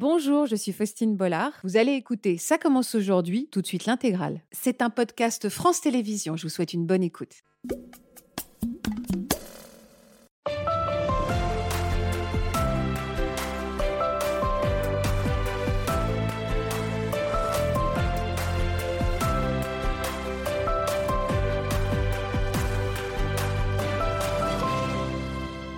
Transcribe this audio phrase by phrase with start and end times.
[0.00, 1.52] Bonjour, je suis Faustine Bollard.
[1.62, 4.40] Vous allez écouter Ça commence aujourd'hui, tout de suite l'intégrale.
[4.50, 6.38] C'est un podcast France Télévisions.
[6.38, 7.42] Je vous souhaite une bonne écoute.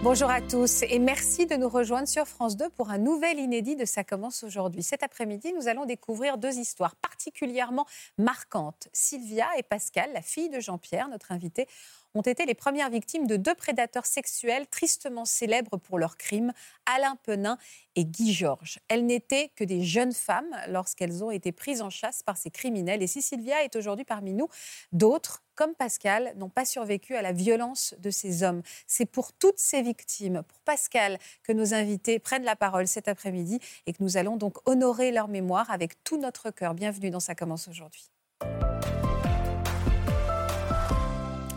[0.03, 3.77] Bonjour à tous et merci de nous rejoindre sur France 2 pour un nouvel inédit
[3.77, 4.83] de Ça commence aujourd'hui.
[4.83, 7.87] Cet après-midi, nous allons découvrir deux histoires particulièrement
[8.19, 8.88] marquantes.
[8.93, 11.69] Sylvia et Pascal, la fille de Jean-Pierre, notre invité,
[12.15, 16.52] ont été les premières victimes de deux prédateurs sexuels tristement célèbres pour leurs crimes,
[16.87, 17.59] Alain Penin
[17.97, 18.79] et Guy Georges.
[18.88, 23.02] Elles n'étaient que des jeunes femmes lorsqu'elles ont été prises en chasse par ces criminels.
[23.02, 24.48] Et si Sylvia est aujourd'hui parmi nous,
[24.93, 28.63] d'autres, comme Pascal, n'ont pas survécu à la violence de ces hommes.
[28.87, 33.59] C'est pour toutes ces victimes, pour Pascal, que nos invités prennent la parole cet après-midi
[33.87, 36.74] et que nous allons donc honorer leur mémoire avec tout notre cœur.
[36.74, 38.10] Bienvenue dans Ça commence aujourd'hui.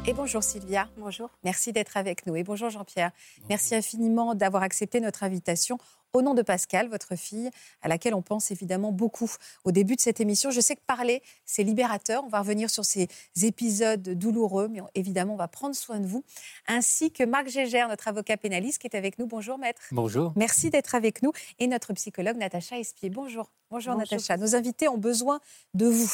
[0.07, 0.87] Et bonjour Sylvia.
[0.97, 1.31] Bonjour.
[1.43, 2.35] Merci d'être avec nous.
[2.35, 3.09] Et bonjour Jean-Pierre.
[3.49, 5.79] Merci infiniment d'avoir accepté notre invitation
[6.13, 7.49] au nom de Pascal, votre fille,
[7.81, 9.29] à laquelle on pense évidemment beaucoup
[9.63, 10.51] au début de cette émission.
[10.51, 12.23] Je sais que parler, c'est libérateur.
[12.23, 13.07] On va revenir sur ces
[13.41, 16.23] épisodes douloureux, mais évidemment, on va prendre soin de vous.
[16.67, 19.25] Ainsi que Marc Gégère, notre avocat pénaliste, qui est avec nous.
[19.25, 19.81] Bonjour, maître.
[19.91, 20.33] Bonjour.
[20.35, 21.31] Merci d'être avec nous.
[21.57, 23.09] Et notre psychologue, Natacha Espier.
[23.09, 23.51] Bonjour.
[23.71, 24.37] Bonjour, Natacha.
[24.37, 25.39] Nos invités ont besoin
[25.73, 26.11] de vous.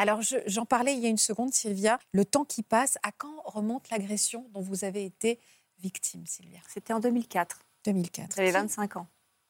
[0.00, 1.98] Alors, j'en parlais il y a une seconde, Sylvia.
[2.12, 5.40] Le temps qui passe, à quand remonte l'agression dont vous avez été
[5.80, 6.60] victime, Sylvia?
[6.68, 7.58] C'était en 2004.
[7.84, 8.36] 2004.
[8.36, 9.08] J'avais 25 ans.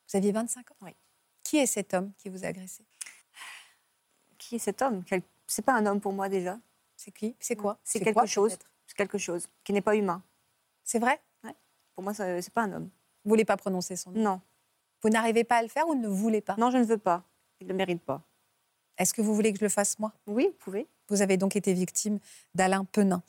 [0.09, 0.77] Vous aviez 25 ans?
[0.81, 0.93] Oui.
[1.43, 2.83] Qui est cet homme qui vous a agressé?
[4.39, 5.05] Qui est cet homme?
[5.05, 5.21] Quel...
[5.47, 6.59] C'est pas un homme pour moi déjà.
[6.97, 7.37] C'est qui?
[7.39, 7.79] C'est quoi?
[7.85, 8.57] C'est quelque quoi, chose.
[8.87, 10.23] C'est quelque chose qui n'est pas humain.
[10.83, 11.21] C'est vrai?
[11.95, 12.91] Pour moi, c'est pas un homme.
[13.23, 14.23] Vous voulez pas prononcer son nom?
[14.23, 14.41] Non.
[15.03, 16.57] Vous n'arrivez pas à le faire ou ne voulez pas?
[16.57, 17.23] Non, je ne veux pas.
[17.61, 18.23] Il ne le mérite pas.
[18.99, 20.13] Est-ce que vous voulez que je le fasse moi?
[20.27, 20.87] Oui, vous pouvez.
[21.09, 22.19] Vous avez donc été victime
[22.55, 23.23] d'Alain Penin.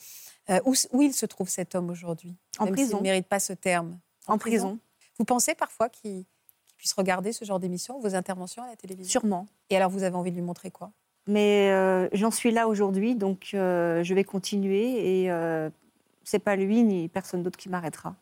[0.49, 2.35] Euh, où, où il se trouve cet homme aujourd'hui?
[2.57, 2.97] En Même prison.
[2.97, 3.99] ne mérite pas ce terme.
[4.27, 4.79] En, prison.
[5.17, 6.25] Vous pensez parfois qu'il
[6.77, 9.09] puisse regarder ce genre d'émission, vos interventions à la télévision?
[9.21, 9.47] Sûrement.
[9.69, 10.91] Et alors vous avez envie de lui montrer quoi?
[11.27, 15.31] Mais euh, j'en suis là aujourd'hui, donc euh, je vais continuer et
[16.23, 18.15] c'est pas lui ni personne d'autre qui m'arrêtera.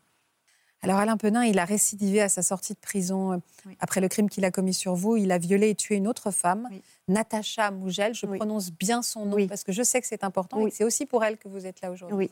[0.84, 3.76] Alors Alain Penin, il a récidivé à sa sortie de prison euh, Oui.
[3.80, 5.18] après le crime qu'il a commis sur vous.
[5.18, 6.82] Il a violé et tué une autre femme, Oui.
[7.08, 8.14] Natacha Mougel.
[8.14, 8.38] Je Oui.
[8.38, 11.24] prononce bien son nom parce que je sais que c'est important et c'est aussi pour
[11.24, 12.30] elle que vous êtes là aujourd'hui.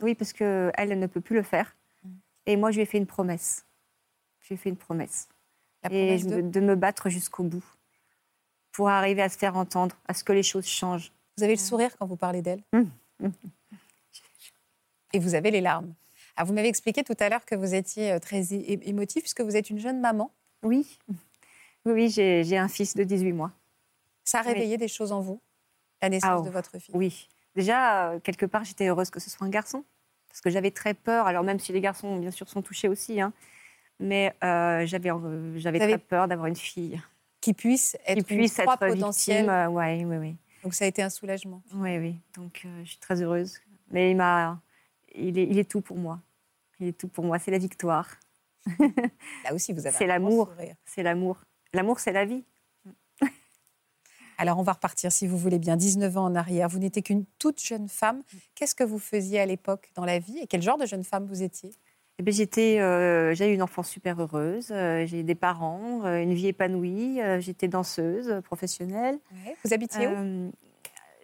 [0.00, 0.14] Oui.
[0.14, 1.74] Parce que elle, ne peut plus le faire.
[2.04, 2.08] Mm.
[2.46, 3.64] Et moi, je lui ai fait une promesse.
[4.40, 5.28] Je lui ai fait une promesse.
[5.82, 7.64] La et promesse de- me- de me battre jusqu'au bout
[8.72, 11.10] pour arriver à se faire entendre, à ce que les choses changent.
[11.36, 13.28] Vous avez le sourire quand vous parlez d'elle Mm.
[15.14, 15.92] Et vous avez les larmes.
[16.38, 19.56] Alors vous m'avez expliqué tout à l'heure que vous étiez euh, très émotif puisque vous
[19.56, 20.32] êtes une jeune maman.
[20.62, 20.98] Oui,
[21.84, 23.50] oui, j'ai un fils de 18 mois.
[24.24, 24.48] Ça a Oui.
[24.52, 25.40] réveillé des choses en vous,
[26.00, 26.94] la naissance Ah, de votre fille?
[26.94, 27.28] Oui.
[27.56, 29.84] Déjà, euh, quelque part, j'étais heureuse que ce soit un garçon.
[30.28, 31.26] Parce que j'avais très peur.
[31.26, 33.20] Alors, même si les garçons, bien sûr, sont touchés aussi.
[33.20, 33.32] hein,
[33.98, 37.00] mais euh, j'avais euh, très peur d'avoir une fille
[37.40, 39.38] Qui puisse être qui puisse une proie être potentielle.
[39.38, 39.50] victime.
[39.50, 40.36] euh, ouais, oui, oui.
[40.62, 41.62] Donc ça a été un soulagement.
[41.74, 42.14] Oui, oui.
[42.36, 43.58] Donc, euh, je suis très heureuse.
[43.90, 44.22] Mais il.
[45.14, 46.20] Il est, il est tout pour moi.
[46.80, 47.38] Il est tout pour moi.
[47.38, 48.08] C'est la victoire.
[49.44, 50.52] Là aussi, vous avez C'est l'amour.
[50.84, 51.38] C'est l'amour.
[51.72, 52.44] L'amour, c'est la vie.
[54.38, 56.68] Alors, on va repartir, si vous voulez bien, 19 ans en arrière.
[56.68, 58.22] Vous n'étiez qu'une toute jeune femme.
[58.54, 61.26] Qu'est-ce que vous faisiez à l'époque dans la vie et quel genre de jeune femme
[61.26, 61.70] vous étiez?
[62.24, 64.70] Eh j'étais, euh, j'ai eu une enfance super heureuse.
[64.72, 67.20] euh, j'ai des parents, euh, une vie épanouie.
[67.20, 69.18] euh, j'étais danseuse professionnelle.
[69.64, 70.10] Vous habitiez où?
[70.10, 70.50] Euh,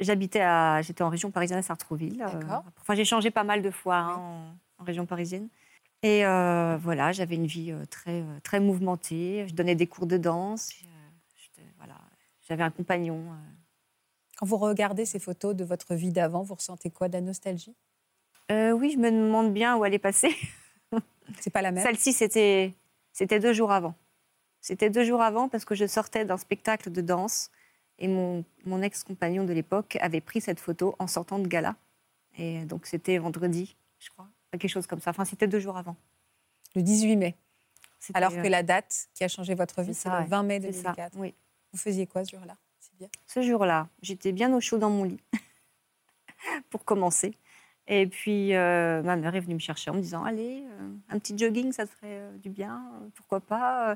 [0.00, 2.16] J'habitais à, j'étais en région parisienne à Sartrouville.
[2.19, 2.64] D'accord.
[2.81, 5.48] enfin, j'ai changé pas mal de fois hein, en, en région parisienne.
[6.02, 9.46] Et euh, voilà, j'avais une vie euh, très, euh, très mouvementée.
[9.48, 10.70] Je donnais des cours de danse.
[11.78, 11.98] voilà,
[12.46, 13.24] j'avais un compagnon.
[14.36, 17.74] Quand vous regardez ces photos de votre vie d'avant, vous ressentez quoi De la nostalgie?
[18.50, 20.34] Euh, oui, je me demande bien où elle est passée.
[21.40, 21.82] C'est pas la même?
[21.82, 22.74] Celle-ci, c'était,
[23.12, 23.94] c'était deux jours avant.
[24.60, 27.50] C'était deux jours avant parce que je sortais d'un spectacle de danse
[27.99, 31.76] et mon, mon ex-compagnon de l'époque avait pris cette photo en sortant de gala.
[32.37, 34.28] Et donc, c'était vendredi, je crois,
[34.58, 35.10] quelque chose comme ça.
[35.10, 35.96] Enfin, c'était deux jours avant.
[36.74, 37.36] Le 18 mai.
[38.12, 40.26] Alors que euh, la date qui a changé votre vie, c'est le ouais.
[40.26, 41.12] 20 mai c'est ça, 2004.
[41.16, 41.34] oui.
[41.72, 42.56] Vous faisiez quoi ce jour-là
[43.26, 45.20] Ce jour-là, j'étais bien au chaud dans mon lit,
[46.70, 47.34] pour commencer.
[47.86, 51.18] Et puis, euh, ma mère est venue me chercher en me disant Allez, euh, un
[51.18, 52.82] petit jogging, ça te ferait euh, du bien,
[53.14, 53.94] pourquoi pas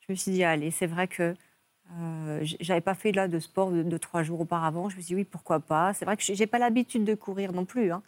[0.00, 1.34] Je me suis dit Allez, c'est vrai que
[2.42, 4.88] j'avais pas fait là de sport de, de trois jours auparavant.
[4.88, 7.52] Je me suis dit Oui, pourquoi pas C'est vrai que j'ai pas l'habitude de courir
[7.52, 7.92] non plus.
[7.92, 8.02] Hein.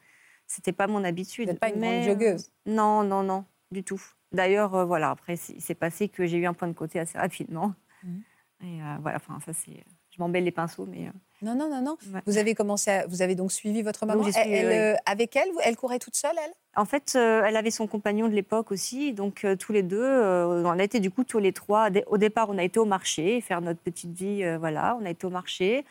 [0.46, 1.46] C'était pas mon habitude.
[1.46, 4.00] Vous n'êtes pas une mais, grande joggeuse euh, Non, non, non, du tout.
[4.32, 7.19] D'ailleurs, euh, voilà, après, il s'est passé que j'ai eu un point de côté assez
[7.19, 7.75] rapidement.
[8.02, 8.22] Mhm.
[8.62, 9.84] Et euh, voilà, enfin, ça, c'est.
[10.10, 11.10] Je m'embelle les pinceaux, mais.
[11.43, 11.98] Non, non, non, non.
[12.14, 12.22] ouais.
[12.25, 13.06] Vous avez commencé à...
[13.06, 14.98] Vous avez donc suivi votre maman j'ai Elle- suivi, elle, oui.
[15.04, 16.52] Avec elle, elle courait toute seule, elle?
[16.75, 20.00] En fait, euh, elle avait son compagnon de l'époque aussi, donc euh, tous les deux,
[20.00, 21.90] euh, on a été du coup tous les trois.
[22.06, 25.26] Au départ, on a été au marché, faire notre petite vie, voilà, on a été
[25.26, 25.84] au marché.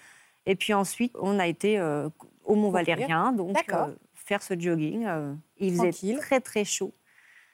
[0.48, 1.80] Et puis ensuite, on a été
[2.46, 3.90] au Mont Valérien, donc D'accord.
[4.26, 5.06] Faire ce jogging.
[5.06, 6.18] euh, il faisait Tranquille.
[6.20, 6.94] très très chaud.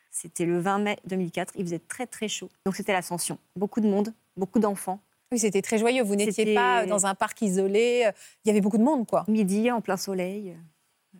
[0.10, 2.50] C'était le 20 mai 2004, il faisait très très chaud.
[2.66, 3.38] Donc c'était l'ascension.
[3.56, 5.00] Beaucoup de monde, beaucoup d'enfants.
[5.32, 6.04] Oui, c'était très joyeux.
[6.04, 8.04] Vous n'étiez pas dans un parc isolé.
[8.06, 8.12] euh,
[8.44, 9.24] Il y avait beaucoup de monde, quoi.
[9.30, 10.58] Midi, en plein soleil.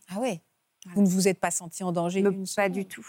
[0.10, 0.42] Ah ouais.
[0.84, 0.96] Voilà.
[0.96, 2.72] Vous ne vous êtes pas senti en danger Me- pas seconde.
[2.74, 3.06] du tout.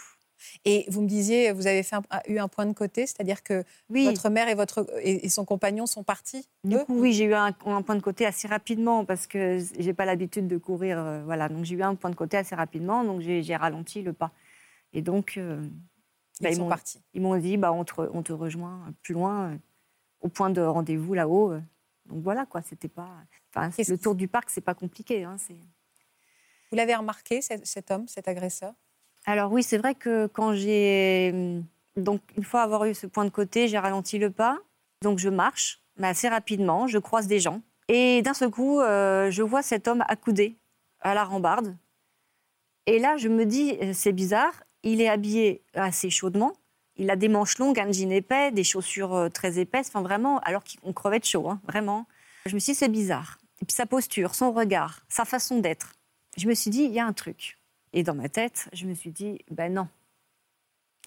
[0.65, 3.63] Et vous me disiez, vous avez fait un- eu un point de côté, c'est-à-dire que
[3.89, 4.05] Oui.
[4.05, 7.25] votre mère et, votre, et, et son compagnon sont partis Du eux coup, oui, j'ai
[7.25, 10.97] eu un, un point de côté assez rapidement parce que j'ai pas l'habitude de courir.
[10.99, 14.13] euh, voilà, donc j'ai eu un point de côté assez rapidement, donc j'ai ralenti le
[14.13, 14.31] pas.
[14.93, 15.61] Et donc, euh,
[16.39, 17.01] Ils bah, ils sont m'ont- partis.
[17.13, 19.57] ils m'ont dit, bah, on, te, on te rejoint plus loin, euh,
[20.21, 21.53] au point de rendez-vous là-haut.
[22.05, 23.09] Donc voilà, quoi, c'était pas.
[23.55, 25.23] Enfin, le tour du parc, c'est pas compliqué.
[25.23, 25.37] Hein,
[26.69, 28.73] Vous l'avez remarqué, cet, cet homme, cet agresseur?
[29.25, 31.63] Alors oui, c'est vrai que quand j'ai hum,
[31.95, 34.59] donc une fois avoir eu ce point de côté, j'ai ralenti le pas.
[35.01, 39.29] Donc je marche, mais assez rapidement, je croise des gens et d'un seul coup, euh,
[39.31, 40.55] je vois cet homme accoudé
[41.01, 41.75] à la rambarde.
[42.85, 44.63] Et là, je me dis, euh, c'est bizarre.
[44.83, 46.53] Il est habillé assez chaudement.
[46.95, 49.87] Il a des manches longues, un jean épais, des chaussures euh, très épaisses.
[49.87, 52.05] Enfin vraiment, alors qu'on crevait de chaud, hein, vraiment.
[52.45, 53.39] Je me suis dit, c'est bizarre.
[53.61, 55.93] Et puis sa posture, son regard, sa façon d'être.
[56.37, 57.57] Je me suis dit, il y a un truc.
[57.93, 59.87] Et dans ma tête, je me suis dit, ben non,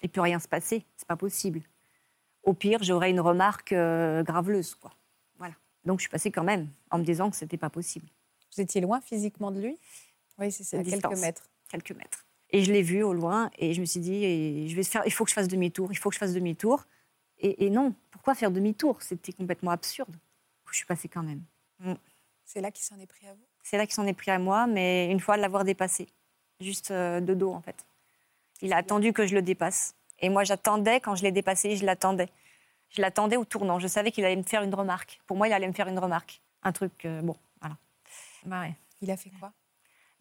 [0.01, 1.61] il peut rien se passer, c'est pas possible.
[2.43, 4.93] Au pire, j'aurais une remarque euh, graveleuse, quoi.
[5.37, 5.55] Voilà.
[5.83, 8.07] Donc je suis passée quand même en me disant que c'était pas possible,
[8.55, 9.77] Vous étiez loin physiquement de lui?
[10.37, 11.19] Oui, c'est ça, à quelques distance.
[11.19, 11.49] mètres.
[11.67, 12.25] quelques mètres.
[12.51, 15.11] Et je l'ai vu au loin et je me suis dit, je vais faire, il
[15.11, 16.85] faut que je fasse demi-tour, il faut que je fasse demi-tour.
[17.39, 19.01] Et, et non, pourquoi faire demi-tour?
[19.01, 20.15] C'était complètement absurde.
[20.71, 21.43] Je suis passée quand même.
[22.45, 23.45] C'est là qu'il s'en est pris à vous?
[23.63, 26.07] C'est là qu'il s'en est pris à moi, mais une fois l'avoir dépassé,
[26.59, 27.85] juste euh, de dos en fait.
[28.61, 29.93] Il a attendu que je le dépasse.
[30.19, 32.27] Et moi, j'attendais, quand je l'ai dépassé, je l'attendais.
[32.89, 33.77] Je l'attendais au tournant.
[33.79, 35.19] Je savais qu'il allait me faire une remarque.
[35.27, 36.41] Pour moi, il allait me faire une remarque.
[36.63, 37.75] Un truc, euh, bon, voilà.
[38.45, 38.73] Bah ouais.
[39.01, 39.51] Il a fait quoi?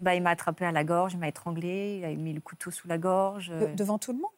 [0.00, 2.70] Bah, il m'a attrapé à la gorge, il m'a étranglé, il a mis le couteau
[2.70, 3.48] sous la gorge.
[3.48, 4.30] De- Devant tout le monde?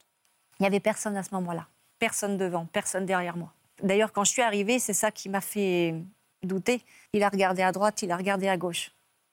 [0.60, 1.66] Il n'y avait personne à ce moment-là.
[1.98, 3.52] Personne devant, personne derrière moi.
[3.82, 5.96] D'ailleurs, quand je suis arrivée, c'est ça qui m'a fait
[6.44, 6.80] douter.
[7.12, 8.92] Il a regardé à droite, il a regardé à gauche.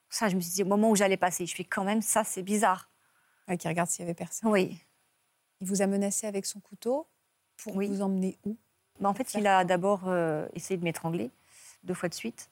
[0.10, 2.24] Ça, je me suis dit, au moment où j'allais passer, je fais quand même, ça,
[2.24, 2.90] c'est bizarre.
[3.48, 4.50] Ouais, Qui regarde s'il y avait personne.
[4.50, 4.80] Oui.
[5.62, 7.08] Il vous a menacé avec son couteau
[7.58, 7.88] pour Oui.
[7.88, 8.58] vous emmener où?
[9.00, 11.32] Bah, en fait, il a d'abord euh, essayé de m'étrangler,
[11.84, 12.50] deux fois de suite.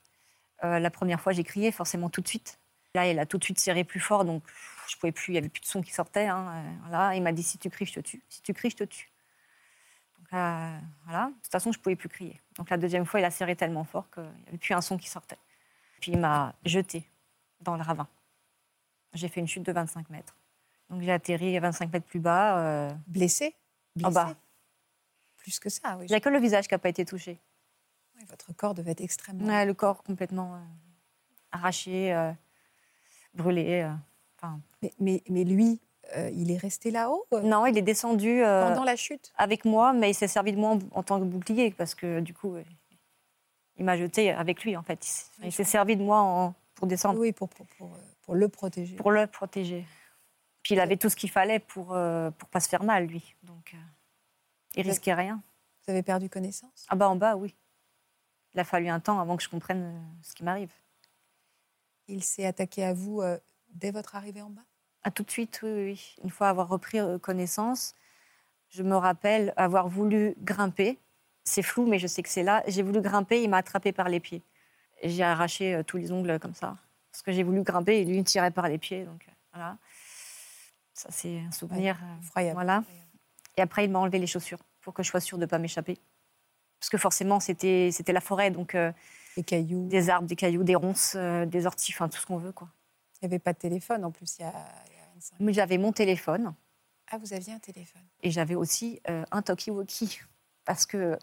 [0.63, 2.59] Euh, la première fois, j'ai crié, forcément tout de suite.
[2.95, 4.43] Là, il a tout de suite serré plus fort, donc
[4.87, 6.27] je pouvais plus, il n'y avait plus de son qui sortait.
[6.27, 7.15] hein, euh, voilà.
[7.15, 8.21] Il m'a dit, si tu cries, je te tue.
[8.29, 9.09] Si tu cries, je te tue.
[10.19, 11.27] Donc là, voilà.
[11.27, 12.39] De toute façon, je ne pouvais plus crier.
[12.57, 14.97] Donc la deuxième fois, il a serré tellement fort qu'il n'y avait plus un son
[14.97, 15.37] qui sortait.
[16.01, 17.03] Puis il m'a jeté
[17.63, 18.07] dans le ravin.
[19.13, 20.35] J'ai fait une chute de 25 mètres.
[20.89, 22.57] Donc j'ai atterri 25 mètres plus bas.
[22.59, 23.55] euh, Blessé?
[24.03, 24.35] en bas.
[25.37, 26.05] Plus que ça, oui.
[26.07, 27.39] Il n'y a que le visage qui n'a pas été touché.
[28.17, 29.45] Oui, Votre corps devait être extrêmement...
[29.45, 30.59] Ouais, le corps complètement euh,
[31.51, 32.31] arraché, euh,
[33.33, 33.81] brûlé.
[33.83, 33.93] euh,
[34.37, 34.59] enfin.
[34.81, 35.79] Mais, mais, mais lui,
[36.33, 39.31] il est resté là-haut non, il est descendu pendant la chute?
[39.37, 42.19] avec moi, mais il s'est servi de moi en, en tant que bouclier parce que
[42.19, 42.55] du coup,
[43.77, 45.29] il m'a jeté avec lui en fait.
[45.39, 48.35] Il Oui, s'est servi de moi en- pour descendre, Oui, pour, pour, pour, euh, pour
[48.35, 48.95] le protéger.
[48.95, 49.85] pour le protéger.
[50.63, 53.35] Puis il avait tout ce qu'il fallait pour euh, pour pas se faire mal lui,
[53.43, 53.77] donc euh,
[54.75, 55.41] il Vous- risquait rien.
[55.85, 56.85] Vous avez perdu connaissance?
[56.87, 57.55] Ah bah en bas, oui.
[58.53, 60.71] Il a fallu un temps avant que je comprenne euh, ce qui m'arrive.
[62.07, 63.37] Il s'est attaqué à vous euh,
[63.69, 64.61] dès votre arrivée en bas?
[65.03, 66.15] Ah, tout de suite, oui, oui.
[66.23, 67.93] Une fois avoir repris euh, connaissance,
[68.69, 70.97] je me rappelle avoir voulu grimper.
[71.43, 72.63] C'est flou, mais je sais que c'est là.
[72.67, 74.41] J'ai voulu grimper, il m'a attrapé par les pieds.
[75.03, 76.77] Et J'ai arraché euh, tous les ongles comme ça.
[77.11, 79.03] Parce que j'ai voulu grimper et lui, il me tirait par les pieds.
[79.03, 79.77] Donc, euh, voilà.
[80.93, 81.97] Ça, c'est un souvenir.
[82.01, 82.55] euh, Effroyable.
[82.55, 82.83] voilà.
[83.57, 85.59] Et après, il m'a enlevé les chaussures pour que je sois sûre de ne pas
[85.59, 85.97] m'échapper.
[86.79, 88.91] Parce que forcément, c'était c'était la forêt, donc euh,
[89.37, 89.87] Les cailloux.
[89.87, 92.51] des arbres, des cailloux, des ronces, euh, des orties, enfin tout ce qu'on veut.
[92.51, 92.67] quoi.
[93.21, 94.49] Il n'y avait pas de téléphone en plus il y a,
[94.87, 96.53] il y a 25 Mais j'avais mon téléphone.
[97.11, 100.19] Ah, vous aviez un téléphone Et j'avais aussi euh, un talkie-walkie.
[100.65, 101.17] Parce que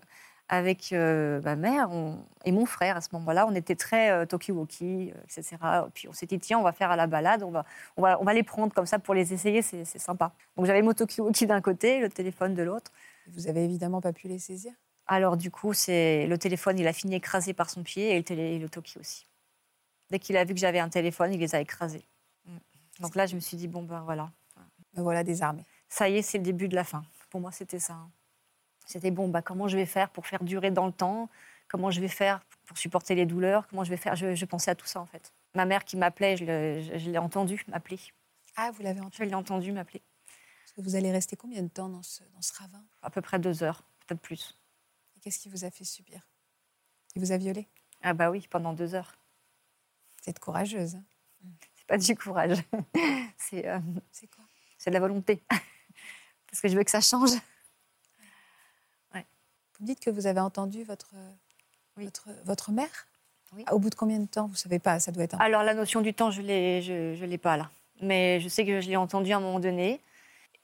[0.53, 4.27] avec euh, ma mère on- et mon frère, à ce moment-là, on était très euh,
[4.27, 5.57] talkie-walkie, euh, etc.
[5.95, 7.65] Puis on s'est dit, tiens, on va faire à la balade, on va,
[7.97, 10.33] on va, on va les prendre comme ça pour les essayer, c'est sympa.
[10.57, 12.91] Donc j'avais mon talkie-walkie d'un côté, le téléphone de l'autre.
[13.29, 14.73] Vous avez évidemment pas pu les saisir?
[15.07, 18.25] Alors du coup, c'est le téléphone, il a fini écrasé par son pied et le,
[18.25, 19.29] télé, et le talkie aussi.
[20.11, 22.05] Dès qu'il a vu que j'avais un téléphone, il les a écrasés.
[22.47, 22.57] Mm.
[23.01, 24.31] Donc là, je me suis dit, bon ben voilà,
[24.97, 25.63] Me voilà désarmé.
[25.89, 27.03] ça y est, c'est le début de la fin.
[27.31, 27.93] Pour moi, c'était ça.
[27.93, 28.11] hein.
[28.87, 31.29] C'était bon, bah, comment je vais faire pour faire durer dans le temps?
[31.69, 33.67] Comment je vais faire pour supporter les douleurs?
[33.69, 34.17] Comment je vais faire?
[34.17, 35.33] Je, je pensais à tout ça, en fait.
[35.55, 37.99] Ma mère qui m'appelait, je, je- je l'ai entendu m'appeler.
[38.57, 39.29] Ah, vous l'avez Je entendu.
[39.29, 40.03] l'ai entendu m'appeler.
[40.77, 42.83] Vous allez rester combien de temps dans ce, dans ce ravin?
[43.03, 44.59] À peu près deux heures, peut-être plus.
[45.17, 46.27] Et qu'est-ce qui vous a fait subir?
[47.15, 47.69] Il vous a violé?
[48.03, 49.19] Ah bah oui, pendant deux heures.
[50.23, 50.95] Vous êtes courageuse.
[50.97, 51.05] hein?
[51.77, 52.59] C'est pas du courage.
[53.37, 53.79] c'est euh,
[54.13, 54.45] C'est quoi?
[54.79, 55.43] c'est de la volonté.
[56.51, 57.31] Parce que je veux que ça change.
[59.81, 61.11] Vous dites que vous avez entendu votre,
[61.97, 62.05] Oui.
[62.05, 63.09] votre, votre mère
[63.57, 63.65] Oui.
[63.73, 65.39] Au bout de combien de temps Vous savez pas, ça doit être un...
[65.39, 67.71] Alors la notion du temps, je l'ai, je, je l'ai pas là.
[68.03, 70.01] Mais je sais que je l'ai entendu à un moment donné.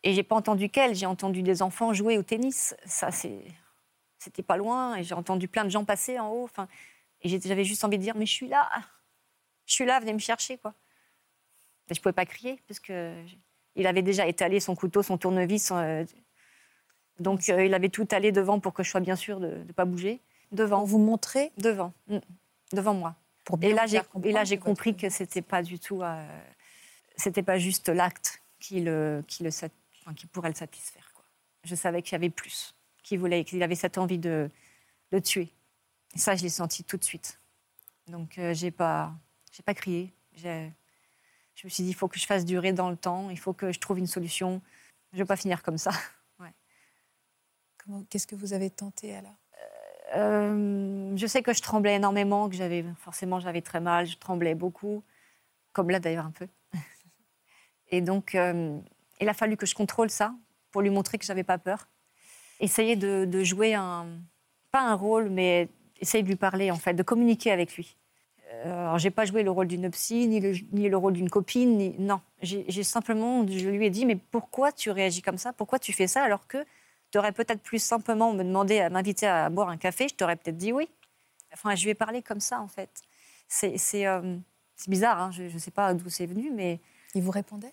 [0.03, 2.75] Et j'ai pas entendu qu'elle, j'ai entendu des enfants jouer au tennis.
[2.85, 3.41] Ça, c'est,
[4.19, 4.97] c'était pas loin.
[4.97, 6.45] Et j'ai entendu plein de gens passer en haut.
[6.45, 6.69] Enfin,
[7.23, 8.69] et j'avais juste envie de dire, mais je suis là,
[9.65, 10.75] je suis là, venez me chercher quoi.
[11.89, 13.15] Mais je pouvais pas crier parce que
[13.75, 15.71] il avait déjà étalé son couteau, son tournevis.
[15.73, 16.05] euh,
[17.21, 19.73] donc euh, il avait tout allé devant pour que je sois bien sûre de ne
[19.73, 20.21] pas bouger.
[20.53, 22.19] Devant, Pour vous montrer, devant, mm,
[22.73, 23.17] devant moi.
[23.45, 26.41] pour bien Et là, j'ai, et là, compris votre- que c'était pas du tout, euh,
[27.17, 29.71] c'était pas juste l'acte qui le, qui le, sat-
[30.03, 31.11] enfin, qui pourrait le satisfaire.
[31.15, 31.25] Quoi.
[31.65, 34.49] Je savais qu'il y avait plus, qu'il voulait, qu'il avait cette envie de,
[35.11, 35.51] de tuer.
[36.15, 37.41] Et ça, je l'ai senti tout de suite.
[38.07, 39.13] Donc, euh, j'ai pas,
[39.53, 40.13] j'ai pas crié.
[40.35, 40.73] J'ai-
[41.57, 43.31] je me suis dit, il faut que je fasse durer dans le temps.
[43.31, 44.63] Il faut que je trouve une solution.
[45.13, 45.91] Je vais pas finir comme ça.
[48.11, 49.37] Qu'est-ce que vous avez tenté alors
[50.15, 54.55] Euh, je sais que je tremblais énormément, que j'avais forcément j'avais très mal, je tremblais
[54.55, 55.03] beaucoup,
[55.73, 56.47] comme là d'ailleurs un peu.
[57.91, 58.79] Et donc euh,
[59.21, 60.35] il a fallu que je contrôle ça
[60.71, 61.89] pour lui montrer que j'avais pas peur.
[62.61, 64.07] Essayer de, jouer un
[64.73, 65.69] pas un rôle, mais
[66.01, 67.97] essayer de lui parler en fait, de communiquer avec lui.
[68.53, 71.31] Euh, alors j'ai pas joué le rôle d'une psy ni le, ni le rôle d'une
[71.31, 72.21] copine, non.
[72.43, 76.07] J'ai simplement je lui ai dit mais pourquoi tu réagis comme ça, pourquoi tu fais
[76.07, 76.65] ça alors que
[77.17, 80.37] tu aurais peut-être plus simplement me demandé à m'inviter à boire un café, je t'aurais
[80.37, 80.87] peut-être dit oui.
[81.51, 82.91] Enfin, je lui ai parlé comme ça, en fait.
[83.49, 84.37] C'est euh,
[84.87, 86.79] bizarre, hein, je ne sais pas d'où c'est venu, mais...
[87.15, 87.73] Il vous répondait?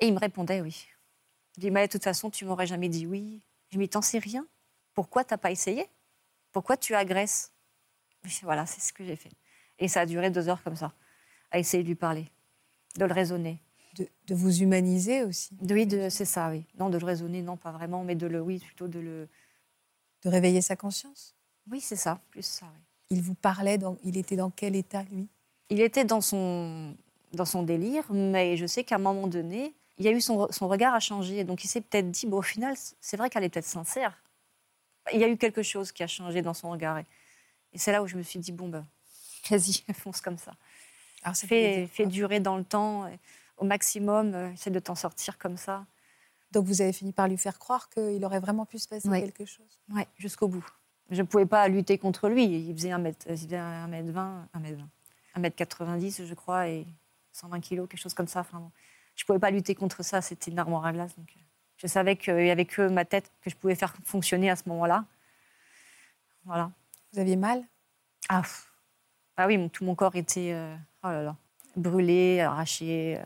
[0.00, 0.88] Et il me répondait oui.
[1.56, 3.42] Il dit, mais de toute façon, tu m'aurais jamais dit oui.
[3.70, 4.44] Je dis, t'en sais rien.
[4.92, 5.88] Pourquoi t'as pas essayé?
[6.50, 7.52] Pourquoi tu agresses?
[8.42, 9.30] Voilà, c'est ce que j'ai fait.
[9.78, 10.92] Et ça a duré deux heures comme ça,
[11.52, 12.26] à essayer de lui parler,
[12.96, 13.60] de le raisonner.
[13.94, 16.64] De, de vous humaniser aussi, Oui, c'est ça, oui.
[16.78, 19.28] Non, de le raisonner, non, pas vraiment, mais de le, oui, plutôt de le...
[20.22, 21.34] de réveiller sa conscience.
[21.70, 22.80] Oui, c'est ça, plus ça, oui.
[23.10, 25.28] Il vous parlait, dans, il était dans quel état, lui?
[25.70, 26.96] Il était dans son,
[27.32, 30.50] dans son délire, mais je sais qu'à un moment donné, il y a eu son,
[30.50, 31.44] son regard a changé.
[31.44, 34.18] Donc il s'est peut-être dit, bon, au final, c'est vrai qu'elle est peut-être sincère.
[35.12, 36.98] Il y a eu quelque chose qui a changé dans son regard.
[36.98, 37.06] Et,
[37.72, 38.86] et c'est là où je me suis dit, bon, ben,
[39.50, 40.54] vas-y, fonce comme ça.
[41.22, 43.10] Alors, ça dire quoi durer dans le temps,
[43.56, 45.86] au maximum, euh, essaie de t'en sortir comme ça.
[46.52, 49.20] Donc vous avez fini par lui faire croire qu'il aurait vraiment pu se passer Oui.
[49.20, 49.78] quelque chose?
[49.92, 50.64] Ouais, jusqu'au bout.
[51.10, 52.44] Je ne pouvais pas lutter contre lui.
[52.44, 54.86] Il faisait 1m, il faisait 1m20, 1m20,
[55.36, 56.86] 1m90, je crois, et
[57.32, 58.40] 120 kilos, quelque chose comme ça.
[58.40, 58.70] Enfin, bon.
[59.16, 60.20] Je ne pouvais pas lutter contre ça.
[60.22, 61.14] C'était une armoire à glace.
[61.16, 61.40] Donc, euh,
[61.76, 64.68] je savais qu'il n'y avait que ma tête que je pouvais faire fonctionner à ce
[64.68, 65.04] moment-là.
[66.44, 66.70] Voilà.
[67.12, 67.62] Vous aviez mal?
[68.28, 68.42] Ah.
[69.36, 71.36] Ah oui, mon- tout mon corps était euh, oh là là,
[71.76, 73.18] brûlé, arraché.
[73.18, 73.24] euh.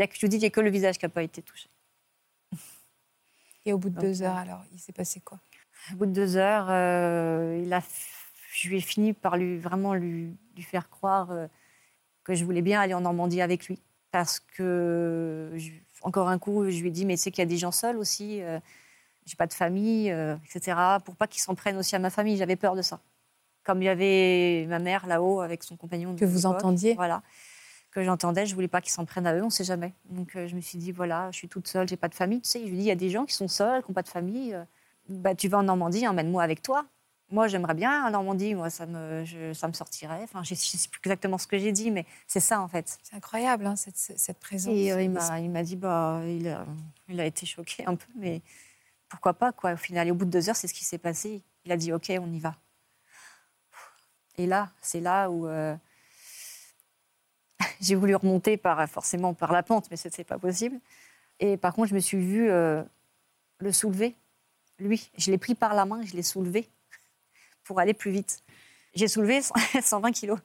[0.00, 1.10] Il y a que, je vous dis, il n'y a que le visage qui n'a
[1.10, 1.68] pas été touché.
[3.66, 5.38] Et au bout de Donc, deux euh, heures, alors, il s'est passé quoi?
[5.92, 7.84] Au bout de deux heures, euh, il a, f-
[8.54, 11.46] je lui ai fini par lui, vraiment lui, lui faire croire euh,
[12.24, 13.78] que je voulais bien aller en Normandie avec lui.
[14.10, 17.46] Parce que, je- encore un coup, je lui ai dit, mais tu sais qu'il y
[17.46, 18.58] a des gens seuls aussi, euh,
[19.26, 20.78] j'ai pas de famille, euh, etc.
[21.04, 23.00] Pour pas qu'ils s'en prennent aussi à ma famille, j'avais peur de ça.
[23.64, 26.14] Comme il y avait ma mère là-haut avec son compagnon.
[26.14, 27.22] de Que vous entendiez Voilà.
[27.90, 29.92] Que j'entendais, je voulais pas qu'ils s'en prennent à eux, on sait jamais.
[30.10, 32.40] Donc euh, je me suis dit, voilà, je suis toute seule, j'ai pas de famille.
[32.40, 33.94] Tu sais, je lui dis, il y a des gens qui sont seuls, qui n'ont
[33.94, 34.54] pas de famille.
[34.54, 34.62] euh,
[35.08, 36.86] bah, tu vas en Normandie, emmène-moi avec toi.
[37.32, 40.20] Moi, j'aimerais bien en Normandie, moi, ça me, je- ça me sortirait.
[40.22, 42.96] Enfin, je ne sais plus exactement ce que j'ai dit, mais c'est ça, en fait.
[43.02, 44.72] C'est incroyable, hein, cette, cette présence.
[44.74, 46.64] Et euh, il m'a il m'a dit, bah, il, a,
[47.08, 48.40] il a été choqué un peu, mais
[49.08, 49.72] pourquoi pas, quoi.
[49.72, 51.42] Au final, et au bout de deux heures, c'est ce qui s'est passé.
[51.64, 52.54] Il a dit, OK, on y va.
[54.38, 55.76] Et là, c'est là où euh,
[57.80, 60.78] j'ai voulu remonter par, forcément par la pente, mais ce n'était pas possible.
[61.38, 62.82] Et par contre, je me suis vue euh,
[63.58, 64.14] le soulever,
[64.78, 65.10] lui.
[65.16, 66.68] Je l'ai pris par la main, je l'ai soulevé
[67.64, 68.42] pour aller plus vite.
[68.94, 70.38] J'ai soulevé 120 kilos.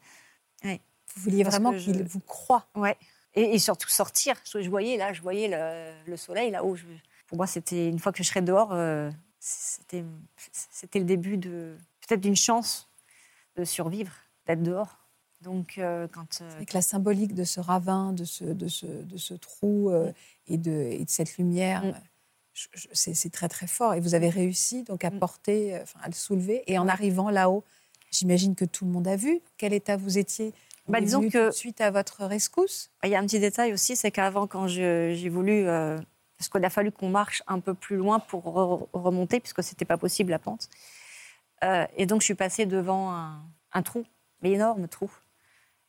[0.64, 2.68] Vous vouliez parce vraiment je- qu'il vous croie.
[2.76, 2.98] Ouais.
[3.36, 4.36] Et, et surtout sortir.
[4.46, 6.76] Je voyais là, je voyais le, le soleil là-haut.
[6.76, 6.86] Je-
[7.28, 10.04] Pour moi, c'était une fois que je serais dehors, euh, c'était
[10.38, 11.76] c'était le début de
[12.08, 12.90] peut-être d'une chance
[13.56, 14.12] de survivre,
[14.46, 14.98] d'être dehors.
[15.46, 19.16] Donc euh, quand euh, Avec la symbolique de ce ravin, de ce, de ce, de
[19.18, 20.12] ce trou euh,
[20.48, 21.84] et, de, et de cette lumière.
[21.86, 21.94] Mm.
[22.94, 23.94] c'est très très fort.
[23.94, 25.20] Et vous avez réussi donc à Mm.
[25.20, 26.64] porter, enfin, à le soulever.
[26.68, 27.64] Et en arrivant là-haut,
[28.12, 30.52] j'imagine que tout le monde a vu quel état vous étiez.
[30.88, 32.90] Bah, disons que- tout de suite à votre rescousse?
[33.04, 35.66] Il y a un petit détail aussi, c'est qu'avant, quand j'ai voulu.
[36.38, 39.72] parce qu'il a fallu qu'on marche un peu plus loin pour re- remonter, puisque ce
[39.72, 40.70] n'était pas possible la pente.
[41.98, 43.42] Et donc, je suis passée devant un,
[43.74, 44.04] un trou,
[44.42, 45.10] mais énorme trou.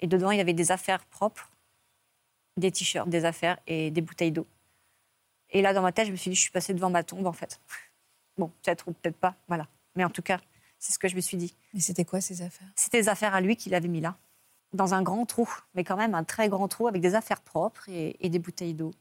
[0.01, 1.51] Et dedans, il y avait des affaires propres,
[2.57, 4.47] des t-shirts, des affaires et des bouteilles d'eau.
[5.51, 7.27] Et là, dans ma tête, je me suis dit, je suis passée devant ma tombe,
[7.27, 7.61] en fait.
[8.39, 9.67] Bon, peut-être ou peut-être pas, voilà.
[9.95, 10.39] Mais en tout cas,
[10.79, 11.55] c'est ce que je me suis dit.
[11.73, 12.69] Mais c'était quoi ces affaires?
[12.77, 14.19] C'était des affaires à lui qu'il avait mis là,
[14.75, 17.89] dans un grand trou, mais quand même un très grand trou avec des affaires propres
[17.89, 18.93] et, et des bouteilles d'eau.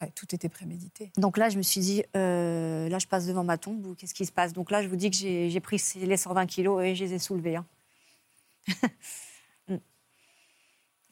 [0.00, 1.12] Ouais, Tout était prémédité.
[1.18, 4.14] Donc là, je me suis dit, euh, là, je passe devant ma tombe ou qu'est-ce
[4.14, 4.54] qui se passe?
[4.54, 7.18] Donc là, je vous dis que j'ai pris les 120 kilos et je les ai
[7.18, 7.56] soulevés.
[7.56, 7.66] hein.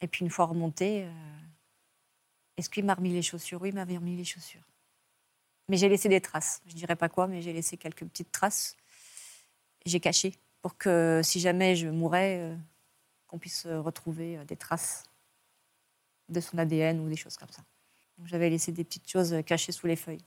[0.03, 1.11] Et puis une fois remonté, euh,
[2.57, 3.63] est-ce qu'il m'a remis les chaussures?
[3.63, 4.63] Oui, il m'avait remis les chaussures.
[5.69, 6.61] Mais j'ai laissé des traces.
[6.67, 8.77] Je dirais pas quoi, mais j'ai laissé quelques petites traces.
[9.87, 12.57] J'ai caché pour que si jamais je mourais, euh,
[13.27, 15.05] qu'on puisse euh, retrouver euh, des traces
[16.29, 17.63] de son ADN ou des choses comme ça.
[18.25, 20.25] J'avais laissé des petites choses cachées sous les feuilles.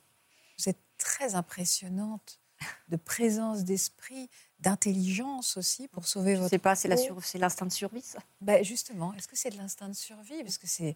[0.57, 2.39] Vous êtes très impressionnante
[2.89, 4.29] de présence d'esprit,
[4.65, 7.01] d'intelligence aussi pour sauver Je votre sais pas, c'est la peau.
[7.03, 8.19] sur- c'est l'instinct de survie, ça?
[8.41, 10.43] Ben, justement, est-ce que c'est de l'instinct de survie?
[10.43, 10.95] Parce que c'est.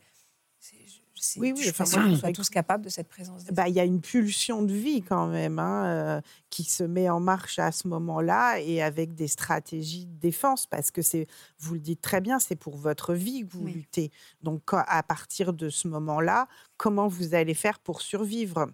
[0.62, 3.08] c'est- je- c'est- Oui, je oui, sûre moi, qu'on je- soit tous capables de cette
[3.08, 3.46] présence.
[3.46, 7.10] Bah, il y a une pulsion de vie quand même hein, euh, qui se met
[7.10, 11.28] en marche à ce moment-là et avec des stratégies de défense parce que c'est,
[11.60, 13.74] vous le dites très bien, c'est pour votre vie que vous Oui.
[13.74, 14.12] luttez.
[14.42, 16.48] Donc à partir de ce moment-là,
[16.78, 18.68] comment vous allez faire pour survivre?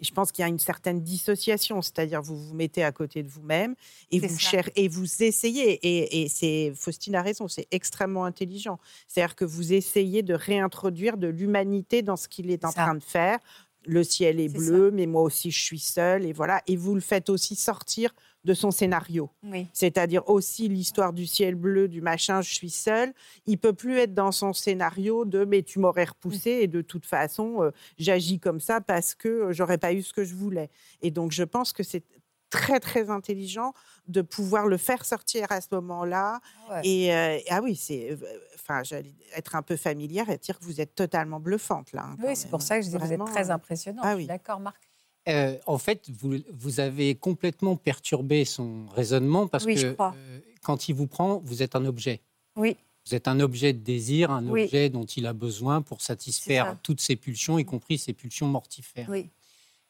[0.00, 3.28] Je pense qu'il y a une certaine dissociation, c'est-à-dire vous vous mettez à côté de
[3.28, 3.74] vous-même
[4.10, 4.36] et vous
[4.76, 5.72] et vous essayez.
[5.82, 8.78] Et, et c'est Faustine a raison, c'est extrêmement intelligent.
[9.08, 12.84] C'est-à-dire que vous essayez de réintroduire de l'humanité dans ce qu'il est en Ça.
[12.84, 13.38] train de faire.
[13.86, 16.62] Le ciel est bleu, mais moi aussi je suis seule, et voilà.
[16.66, 18.14] Et vous le faites aussi sortir
[18.44, 19.30] de son scénario.
[19.42, 19.66] Oui.
[19.72, 23.12] C'est-à-dire aussi l'histoire du ciel bleu, du machin, je suis seule.
[23.46, 27.04] Il peut plus être dans son scénario de mais tu m'aurais repoussé et de toute
[27.04, 30.70] façon euh, j'agis comme ça parce que euh, j'aurais pas eu ce que je voulais.
[31.02, 32.04] Et donc je pense que c'est
[32.50, 33.74] très très intelligent
[34.06, 36.40] de pouvoir le faire sortir à ce moment-là.
[36.70, 36.80] Ouais.
[36.84, 38.16] Et euh, ah oui, c'est,
[38.54, 42.04] enfin, j'allais être un peu familière et dire que vous êtes totalement bluffante là.
[42.06, 44.04] hein, Oui, c'est pour ça que je dis que vous êtes très impressionnante.
[44.06, 44.24] ah oui.
[44.26, 44.87] D'accord, Marc
[45.28, 50.88] Euh, en fait, vous, vous avez complètement perturbé son raisonnement parce Oui, que euh, quand
[50.88, 52.20] il vous prend, vous êtes un objet.
[52.56, 52.76] Oui.
[53.06, 54.64] Vous êtes un objet de désir, un Oui.
[54.64, 59.08] objet dont il a besoin pour satisfaire toutes ses pulsions, y compris ses pulsions mortifères.
[59.10, 59.28] Oui.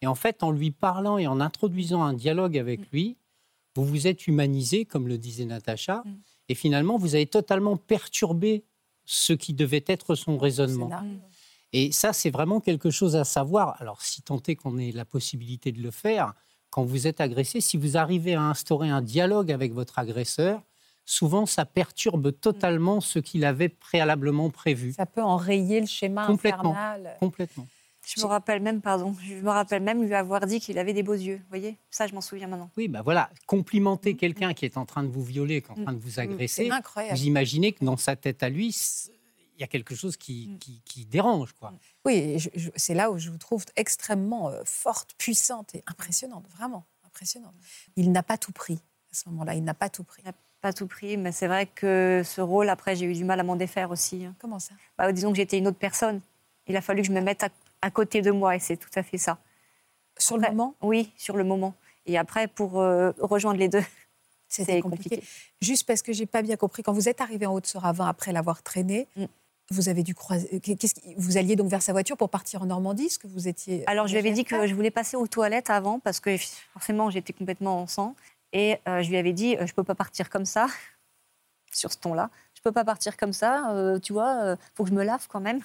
[0.02, 2.84] Et en fait, en lui parlant et en introduisant un dialogue avec Mm.
[2.92, 3.16] lui,
[3.74, 6.10] vous vous êtes humanisé, comme le disait Natacha, Mm.
[6.48, 8.62] et finalement, vous avez totalement perturbé
[9.04, 10.90] ce qui devait être son raisonnement.
[11.72, 13.76] Et ça, c'est vraiment quelque chose à savoir.
[13.80, 16.32] Alors, si tant est qu'on ait la possibilité de le faire,
[16.70, 20.62] quand vous êtes agressé, si vous arrivez à instaurer un dialogue avec votre agresseur,
[21.04, 24.92] souvent, ça perturbe totalement ce qu'il avait préalablement prévu.
[24.92, 26.70] Ça peut enrayer le schéma Complètement.
[26.72, 27.16] infernal.
[27.20, 27.66] Complètement.
[28.06, 31.02] Je me rappelle même, pardon, je me rappelle même lui avoir dit qu'il avait des
[31.02, 31.36] beaux yeux.
[31.36, 31.76] Vous voyez?
[31.90, 32.70] Ça, je m'en souviens maintenant.
[32.78, 35.82] Oui, ben voilà, complimenter quelqu'un qui est en train de vous violer, qui est en
[35.84, 37.18] train de vous C'est agresser, incroyable.
[37.18, 38.72] vous imaginez que dans sa tête à lui,
[39.58, 40.58] il y a quelque chose qui, Mm.
[40.58, 41.52] qui, qui dérange.
[41.52, 41.72] Quoi.
[42.04, 46.46] Oui, je- je- c'est là où je vous trouve extrêmement euh, forte, puissante et impressionnante,
[46.56, 47.54] vraiment impressionnante.
[47.96, 48.78] Il n'a pas tout pris
[49.10, 50.22] à ce moment-là, il n'a pas tout pris.
[50.60, 53.42] Pas tout pris, mais c'est vrai que ce rôle, après, j'ai eu du mal à
[53.44, 54.24] m'en défaire aussi.
[54.24, 54.34] hein.
[54.40, 54.74] Comment ça?
[54.96, 56.20] Bah, disons que j'étais une autre personne.
[56.66, 57.48] Il a fallu que je me mette à,
[57.82, 59.38] à côté de moi, et c'est tout à fait ça.
[60.18, 61.74] Sur Après- le moment, Oui, sur le moment.
[62.06, 63.84] Et après, pour euh, rejoindre les deux,
[64.48, 65.10] c'était compliqué.
[65.16, 65.28] compliqué.
[65.62, 68.62] Juste parce que j'ai pas bien compris, quand vous êtes arrivé en Haute-Seravin après l'avoir
[68.62, 69.24] traîné, Mm.
[69.70, 70.60] Vous avez dû croiser.
[70.60, 73.48] Qu'est-ce qui- Vous alliez donc vers sa voiture pour partir en Normandie Est-ce que vous
[73.48, 73.84] étiez.
[73.88, 76.36] Alors, je lui avais dit que je voulais passer aux toilettes avant, parce que
[76.72, 78.14] forcément, j'étais complètement en sang.
[78.54, 80.68] Et euh, je lui avais dit, euh, je peux pas partir comme ça,
[81.72, 82.30] sur ce ton-là.
[82.54, 85.26] Je peux pas partir comme ça, euh, tu vois, euh, faut que je me lave
[85.28, 85.60] quand même.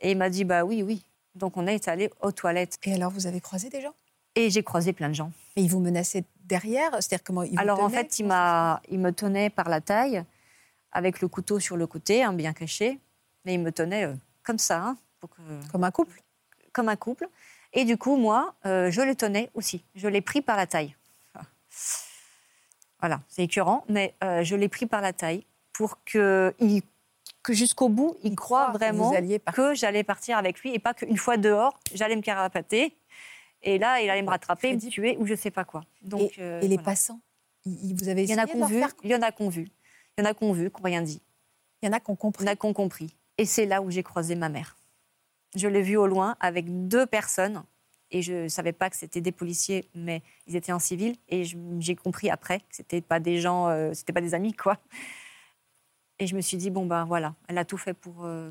[0.00, 1.04] Et il m'a dit, bah oui, oui.
[1.34, 2.78] Donc, on est allé aux toilettes.
[2.84, 3.94] Et alors, vous avez croisé des gens?
[4.36, 5.32] Et j'ai croisé plein de gens.
[5.56, 6.90] Et ils vous menaçaient derrière?
[6.94, 10.24] C'est-à-dire comment ils vous Alors en fait, il, m'a, il me tenait par la taille,
[10.92, 12.98] avec le couteau sur le côté, hein, bien caché,
[13.44, 16.20] mais il me tenait euh, comme ça, hein, pour que- Comme un couple
[16.72, 17.28] comme un couple.
[17.72, 19.84] Et du coup, moi, euh, je le tenais aussi.
[19.94, 20.94] Je l'ai pris par la taille.
[23.00, 26.82] Voilà, c'est écœurant, mais euh, je l'ai pris par la taille pour que, il-
[27.42, 29.12] que jusqu'au bout, il, croit croit vraiment
[29.52, 32.96] que j'allais partir avec lui et pas qu'une fois dehors, j'allais me carapater.
[33.62, 35.84] Et là, il allait me rattraper, me tuer ou je sais pas quoi.
[36.02, 37.20] Donc, Et, euh, et les passants
[37.66, 39.32] ils- ils- Vous avez Il y en a qu'on vu, faire- il y en a
[39.32, 39.68] qu'on vu.
[40.16, 41.20] Il y en a qu'on vu, qui n'ont rien dit.
[41.82, 42.44] Il y en a qui ont Il compris.
[42.44, 43.14] y en a qui ont compris.
[43.38, 44.76] Et c'est là où j'ai croisé ma mère.
[45.56, 47.64] Je l'ai vue au loin avec deux personnes
[48.10, 51.16] et je ne savais pas que c'était des policiers, mais ils étaient en civil.
[51.28, 51.44] Et
[51.78, 54.78] j'ai compris après que c'était pas des gens, euh, c'était pas des amis, quoi.
[56.18, 58.50] Et je me suis dit bon ben voilà, elle a tout fait pour euh,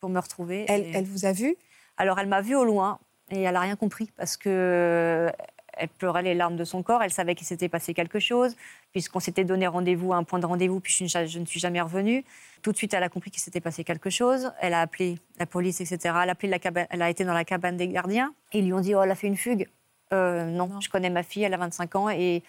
[0.00, 0.64] pour me retrouver.
[0.68, 1.54] Elle, Et- elle vous a vu
[1.98, 2.98] Alors elle m'a vue au loin
[3.30, 5.30] et elle a rien compris parce que
[5.76, 7.02] elle pleurait les larmes de son corps.
[7.02, 8.56] Elle savait qu'il s'était passé quelque chose
[8.92, 12.24] puisqu'on s'était donné rendez-vous à un point de rendez-vous puis je, ne- suis jamais revenue.
[12.62, 14.50] Tout de suite, elle a compris qu'il s'était passé quelque chose.
[14.60, 15.98] Elle a appelé la police, etc.
[16.22, 18.32] Elle a, appelé la cabane- elle a été dans la cabane des gardiens.
[18.52, 19.68] Et ils lui ont dit, oh, elle a fait une fugue.
[20.12, 20.80] Euh, non, Non.
[20.80, 22.42] je connais ma fille, elle a 25 ans et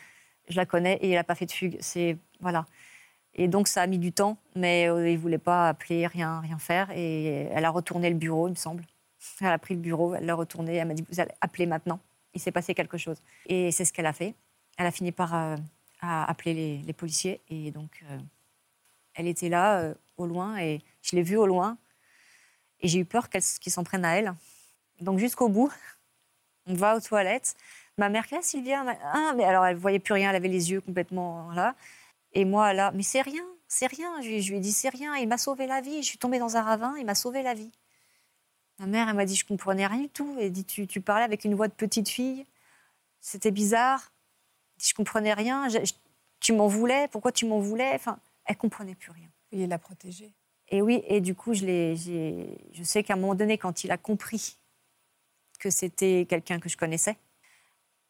[0.49, 1.77] je la connais et elle n'a pas fait de fugue.
[1.81, 2.65] C'est voilà.
[3.39, 6.39] Et donc ça a mis du temps, mais euh, ils ne voulaient pas appeler, rien,
[6.39, 6.89] rien faire.
[6.95, 8.83] Et elle a retourné le bureau, il me semble.
[9.41, 11.99] Elle a pris le bureau, elle l'a retourné, elle m'a dit, vous allez appeler maintenant.
[12.37, 13.17] Il s'est passé quelque chose.
[13.47, 14.35] Et c'est ce qu'elle a fait.
[14.77, 15.55] Elle a fini par euh,
[16.03, 17.41] appeler les, policiers.
[17.49, 18.19] Et donc, euh,
[19.15, 21.79] elle était là, euh, au loin, et je l'ai vue au loin.
[22.79, 24.35] Et j'ai eu peur qu'ils s'en prennent à elle.
[25.01, 25.73] Donc, jusqu'au bout,
[26.67, 27.55] on va aux toilettes.
[27.97, 30.69] Ma mère, là, Sylvia, ma- ah, mais alors, elle voyait plus rien, elle avait les
[30.69, 31.73] yeux complètement là.
[32.33, 34.21] Et moi, là, mais c'est rien, c'est rien.
[34.21, 36.03] Je, je lui ai dit, c'est rien, il m'a sauvé la vie.
[36.03, 37.71] Je suis tombée dans un ravin, il m'a sauvé la vie.
[38.79, 40.37] Ma mère, elle m'a dit, je comprenais rien du tout.
[40.39, 42.45] Elle dit, tu, tu parlais avec une voix de petite fille.
[43.19, 44.11] C'était bizarre.
[44.81, 45.67] Je comprenais rien.
[45.69, 45.93] Je- je-
[46.39, 47.07] tu m'en voulais.
[47.07, 47.91] Pourquoi tu m'en voulais?
[47.95, 49.27] Enfin, elle comprenait plus rien.
[49.51, 50.31] Vouliez la protéger.
[50.69, 54.57] Et oui, et du coup, je sais qu'à un moment donné, quand il a compris
[55.59, 57.17] que c'était quelqu'un que je connaissais,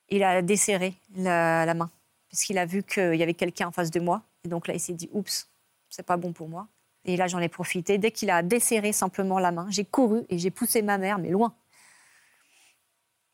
[0.10, 1.90] il a desserré la, la main.
[2.30, 4.24] Parce qu'il a vu qu'il y avait quelqu'un en face de moi.
[4.44, 5.50] Et donc là, il s'est dit, oups,
[5.90, 6.68] c'est pas bon pour moi.
[7.08, 7.98] Et là, j'en ai profité.
[7.98, 11.30] Dès qu'il a desserré simplement la main, j'ai couru et j'ai poussé ma mère, mais
[11.30, 11.56] loin.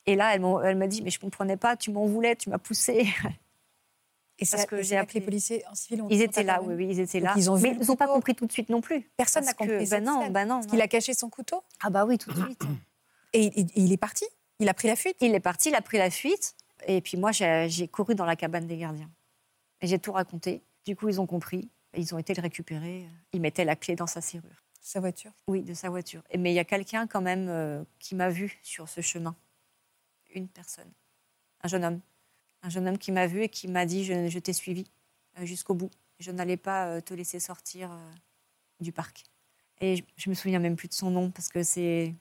[0.05, 3.07] Et là, elle m'a dit, mais je comprenais pas, tu m'en voulais, tu m'as poussé.
[4.39, 6.03] Et Parce c'est que que j'ai appelé les policiers en civil.
[6.09, 7.33] Ils étaient là, oui, ils étaient là.
[7.37, 9.01] ils ont mais ils n'ont pas compris tout de suite non plus.
[9.15, 11.63] Personne n'a que- compris ben cette non, ben non, Parce qu'il a caché son couteau
[11.83, 12.63] Ah bah oui, tout de suite.
[13.33, 14.25] et, et- et il est parti.
[14.57, 15.15] Il a pris la fuite.
[15.21, 16.55] Il est parti, il a pris la fuite.
[16.87, 19.09] Et puis moi, j'ai couru dans la cabane des gardiens.
[19.81, 20.63] Et j'ai tout raconté.
[20.83, 21.69] Du coup, ils ont compris.
[21.95, 23.07] Ils ont été le récupérer.
[23.33, 24.63] Ils mettaient la clé dans sa serrure.
[24.81, 25.31] Sa voiture.
[25.47, 26.23] Oui, de sa voiture.
[26.37, 29.35] Mais il y a quelqu'un quand même euh, qui m'a vu sur ce chemin.
[30.33, 30.91] Une personne.
[31.61, 32.01] Un jeune homme.
[32.63, 34.85] Un jeune homme qui m'a vu et qui m'a dit Je, je t'ai suivi
[35.39, 35.91] euh, jusqu'au bout.
[36.19, 38.11] Je n'allais pas euh, te laisser sortir euh,
[38.79, 39.23] du parc.
[39.79, 42.13] Et je, je me souviens même plus de son nom parce que c'est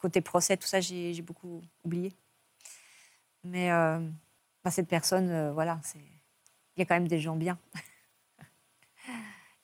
[0.00, 2.12] côté procès, tout ça, j'ai j'ai beaucoup oublié.
[3.44, 3.98] Mais euh,
[4.64, 7.58] bah, cette personne, euh, voilà, c'est il y a quand même des gens bien.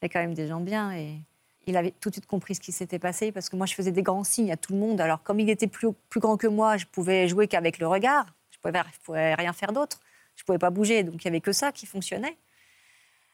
[0.05, 1.19] Il y a quand même des gens bien et
[1.67, 3.91] il avait tout de suite compris ce qui s'était passé parce que moi, je faisais
[3.91, 5.01] des grands signes à tout le monde.
[5.01, 8.27] Alors, comme il était plus, plus grand que moi, je pouvais jouer qu'avec le regard.
[8.51, 10.01] Je pouvais, je pouvais rien faire d'autre.
[10.37, 11.05] Je pouvais pas bouger.
[11.05, 12.37] Donc, il y avait que ça qui fonctionnait.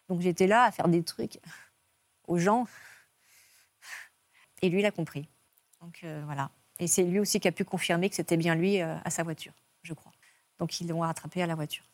[0.08, 1.40] Donc, j'étais là à faire des trucs
[2.28, 2.68] aux gens.
[4.62, 5.28] Et lui, il a compris.
[5.80, 6.50] Donc, euh, voilà.
[6.78, 9.24] Et c'est lui aussi qui a pu confirmer que c'était bien lui euh, à sa
[9.24, 9.52] voiture,
[9.82, 10.12] je crois.
[10.60, 11.84] Donc, ils l'ont rattrapé à la voiture.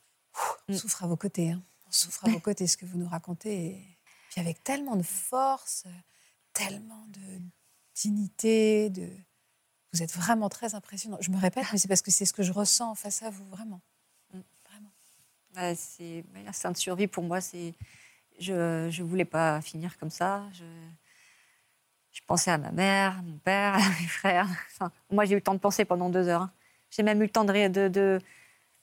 [0.69, 0.77] On Mm.
[0.77, 1.53] souffre à vos côtés.
[1.53, 1.63] hein.
[1.89, 3.81] On souffre à vos côtés, ce que vous nous racontez.
[4.41, 5.85] Avec tellement de force,
[6.53, 7.41] tellement de
[7.95, 9.09] dignité, de...
[9.93, 11.19] vous êtes vraiment très impressionnant.
[11.21, 13.47] Je me répète, mais c'est parce que c'est ce que je ressens face à vous,
[13.47, 13.81] vraiment.
[14.33, 14.41] Mm.
[14.69, 14.91] Vraiment.
[15.57, 17.41] Ouais, c'est mais l'instinct de survie pour moi.
[17.41, 17.75] C'est
[18.39, 20.45] je je voulais pas finir comme ça.
[20.53, 20.65] Je
[22.17, 24.49] je pensais à ma mère, mon père, mes frères.
[24.73, 26.43] Enfin, moi, j'ai eu le temps de penser pendant deux heures.
[26.43, 26.53] hein.
[26.91, 28.21] J'ai même eu le temps de-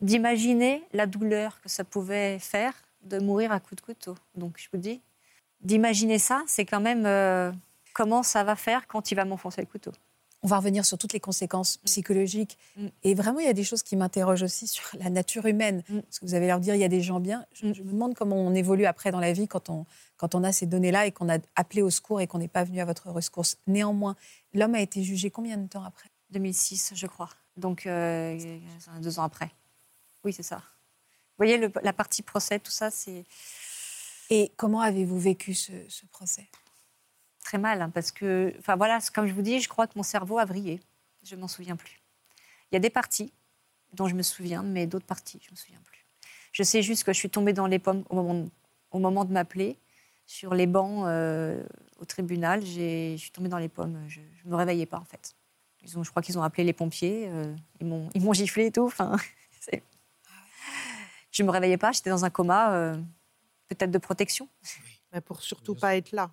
[0.01, 4.15] d'imaginer la douleur que ça pouvait faire de mourir à coups de couteau.
[4.35, 5.01] Donc, je vous dis,
[5.63, 7.51] d'imaginer ça, c'est quand même euh,
[7.93, 9.91] comment ça va faire quand il va m'enfoncer le couteau?
[10.45, 12.57] On va revenir sur toutes les conséquences psychologiques.
[12.75, 12.87] Mm.
[13.03, 15.83] Et vraiment, il y a des choses qui m'interrogent aussi sur la nature humaine.
[15.87, 16.01] Mm.
[16.01, 17.45] Parce que vous avez l'air de dire, il y a des gens bien.
[17.53, 17.73] Je, Mm.
[17.75, 19.85] je me demande comment on évolue après dans la vie quand on,
[20.17, 22.65] quand on a ces données-là et qu'on a appelé au secours et qu'on n'est pas
[22.65, 23.55] venu à votre rescourse.
[23.67, 24.17] Néanmoins,
[24.53, 26.09] l'homme a été jugé combien de temps après?
[26.31, 27.29] 2006, je crois.
[27.55, 28.37] Donc, euh,
[29.01, 29.49] deux ans après.
[30.25, 30.57] Oui, c'est ça.
[30.57, 33.23] Vous voyez, le- la partie procès, tout ça, c'est
[34.35, 35.71] Et comment avez-vous vécu ce,
[36.11, 36.49] procès?
[37.43, 37.83] Très mal.
[37.83, 40.45] hein, parce que, enfin voilà, comme je vous dis, je crois que mon cerveau a
[40.45, 40.81] vrillé.
[41.21, 42.01] Je m'en souviens plus.
[42.71, 43.31] Il y a des parties
[43.93, 46.03] dont je me souviens, mais d'autres parties, je me souviens plus.
[46.51, 48.49] Je sais juste que je suis tombée dans les pommes au moment,
[48.89, 49.77] au moment de m'appeler.
[50.25, 51.63] Sur les bancs euh,
[51.99, 54.03] au tribunal, je suis tombée dans les pommes.
[54.07, 55.35] Je ne me réveillais pas, en fait.
[55.83, 57.27] Ils ont, je crois qu'ils ont appelé les pompiers.
[57.27, 58.91] euh, ils m'ont giflé et tout.
[61.33, 61.91] Je ne me réveillais pas.
[61.91, 62.95] J'étais dans un coma, euh,
[63.67, 64.47] peut-être de protection.
[65.11, 66.31] Mais pour surtout pas être là.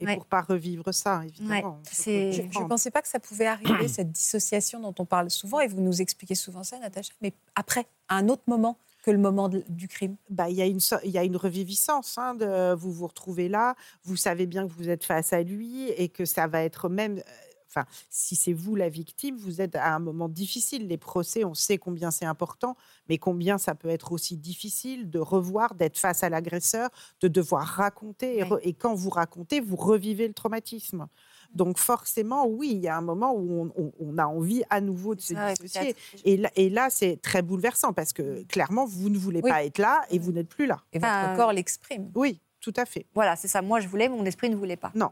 [0.00, 0.14] Et Ouais.
[0.14, 1.80] pour pas revivre ça, évidemment.
[2.06, 5.60] Ouais, Je ne pensais pas que ça pouvait arriver, cette dissociation dont on parle souvent,
[5.60, 9.18] et vous nous expliquez souvent ça, Natacha, mais après, à un autre moment que le
[9.18, 10.16] moment de- du crime.
[10.30, 13.76] Bah, il y a une y a une reviviscence hein, de vous vous retrouvez là
[14.02, 17.18] vous savez bien que vous êtes face à lui et que ça va être même
[17.18, 17.22] euh,
[17.68, 20.88] enfin, si c'est vous la victime, vous êtes à un moment difficile.
[20.88, 22.76] Les procès, on sait combien c'est important,
[23.08, 27.66] mais combien ça peut être aussi difficile de revoir, d'être face à l'agresseur, de devoir
[27.66, 28.44] raconter.
[28.62, 31.06] Et, quand vous racontez, vous revivez le traumatisme.
[31.54, 35.20] Donc forcément, oui, il y a un moment où on, a envie à nouveau de
[35.20, 35.96] se dissocier.
[36.24, 40.18] Et là, c'est très bouleversant parce que clairement, vous ne voulez pas être là et
[40.18, 40.82] vous n'êtes plus là.
[40.92, 42.10] Et votre corps l'exprime.
[42.14, 43.06] Oui, tout à fait.
[43.14, 43.62] Voilà, c'est ça.
[43.62, 44.92] Moi, je voulais, mon esprit ne voulait pas.
[44.94, 45.10] Non.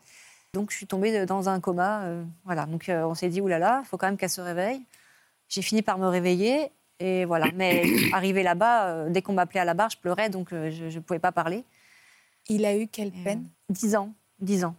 [0.57, 2.05] Donc, je suis tombée dans un coma.
[2.05, 2.65] Euh, voilà.
[2.65, 4.81] Donc, euh, on s'est dit, oulala, il faut quand même qu'elle se réveille.
[5.51, 6.73] J'ai fini par me réveiller.
[6.99, 7.51] Et voilà.
[7.55, 11.01] Mais arrivé là-bas, euh, dès qu'on m'appelait à la barre, je pleurais, donc je ne
[11.01, 11.63] pouvais pas parler.
[12.49, 13.45] Il a eu quelle peine?
[13.69, 14.15] Dix ans.
[14.41, 14.75] Dix ans.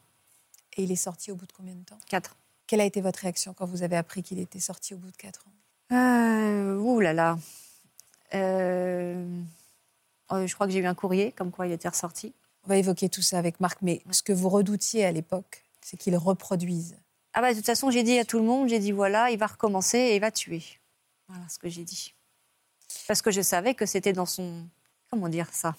[0.78, 2.00] Et il est sorti au bout de combien de temps?
[2.10, 2.36] Quatre.
[2.66, 5.18] Quelle a été votre réaction quand vous avez appris qu'il était sorti au bout de
[5.18, 5.52] quatre ans?
[6.80, 7.38] Ouh là là.
[8.34, 9.44] Je
[10.56, 12.34] crois que j'ai eu un courrier comme quoi il était ressorti.
[12.66, 15.96] On va évoquer tout ça avec Marc, mais ce que vous redoutiez à l'époque, c'est
[15.96, 16.98] qu'il reproduise.
[17.34, 19.38] Ah bah, de toute façon, j'ai dit à tout le monde, j'ai dit voilà, il
[19.38, 20.62] va recommencer et il va tuer.
[21.30, 22.14] Voilà ce que j'ai dit.
[23.08, 24.68] Parce que je savais que c'était dans son...
[25.10, 25.76] Comment dire ça?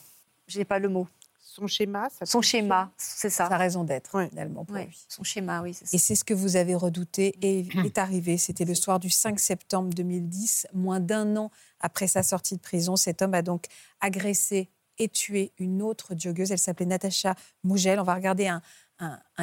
[0.46, 1.06] Je n'ai pas le mot.
[1.38, 3.48] Son schéma Son schéma, c'est ça.
[3.48, 5.06] Sa raison d'être, finalement, pour lui.
[5.08, 8.38] Son schéma, oui, Et c'est ce que vous avez redouté et est arrivé.
[8.38, 12.96] C'était le soir du 5 septembre 2010, moins d'un an après sa sortie de prison.
[12.96, 13.66] Cet homme a donc
[14.00, 16.52] agressé et tué une autre joggeuse.
[16.52, 18.00] Elle s'appelait Natacha Mougel.
[18.00, 18.62] On va regarder un,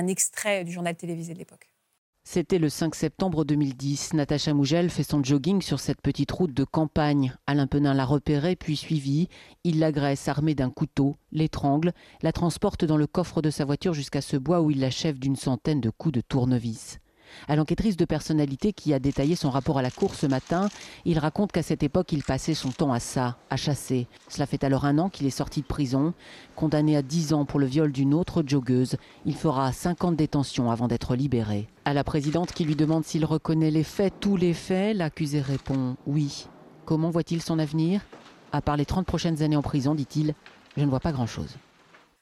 [0.07, 1.69] extrait du journal télévisé de l'époque.
[2.27, 4.15] C'était le 5 septembre 2010.
[4.15, 7.35] Natacha Mougel fait son jogging sur cette petite route de campagne.
[7.45, 9.29] Alain Penin l'a repérée puis suivie.
[9.63, 14.21] Il l'agresse armée d'un couteau, l'étrangle, la transporte dans le coffre de sa voiture jusqu'à
[14.21, 16.99] ce bois où il l'achève d'une centaine de coups de tournevis.
[17.47, 20.69] À l'enquêtrice de personnalité qui a détaillé son rapport à la cour ce matin,
[21.05, 24.07] il raconte qu'à cette époque, il passait son temps à ça, à chasser.
[24.29, 26.13] Cela fait alors un an qu'il est sorti de prison.
[26.55, 30.17] Condamné à 10 ans pour le viol d'une autre joggeuse, il fera 50 ans de
[30.17, 31.67] détention avant d'être libéré.
[31.85, 35.95] À la présidente qui lui demande s'il reconnaît les faits, tous les faits, l'accusé répond
[36.05, 36.47] oui.
[36.85, 38.01] Comment voit-il son avenir?
[38.51, 40.33] À part les 30 prochaines années en prison, dit-il,
[40.77, 41.57] je ne vois pas grand-chose.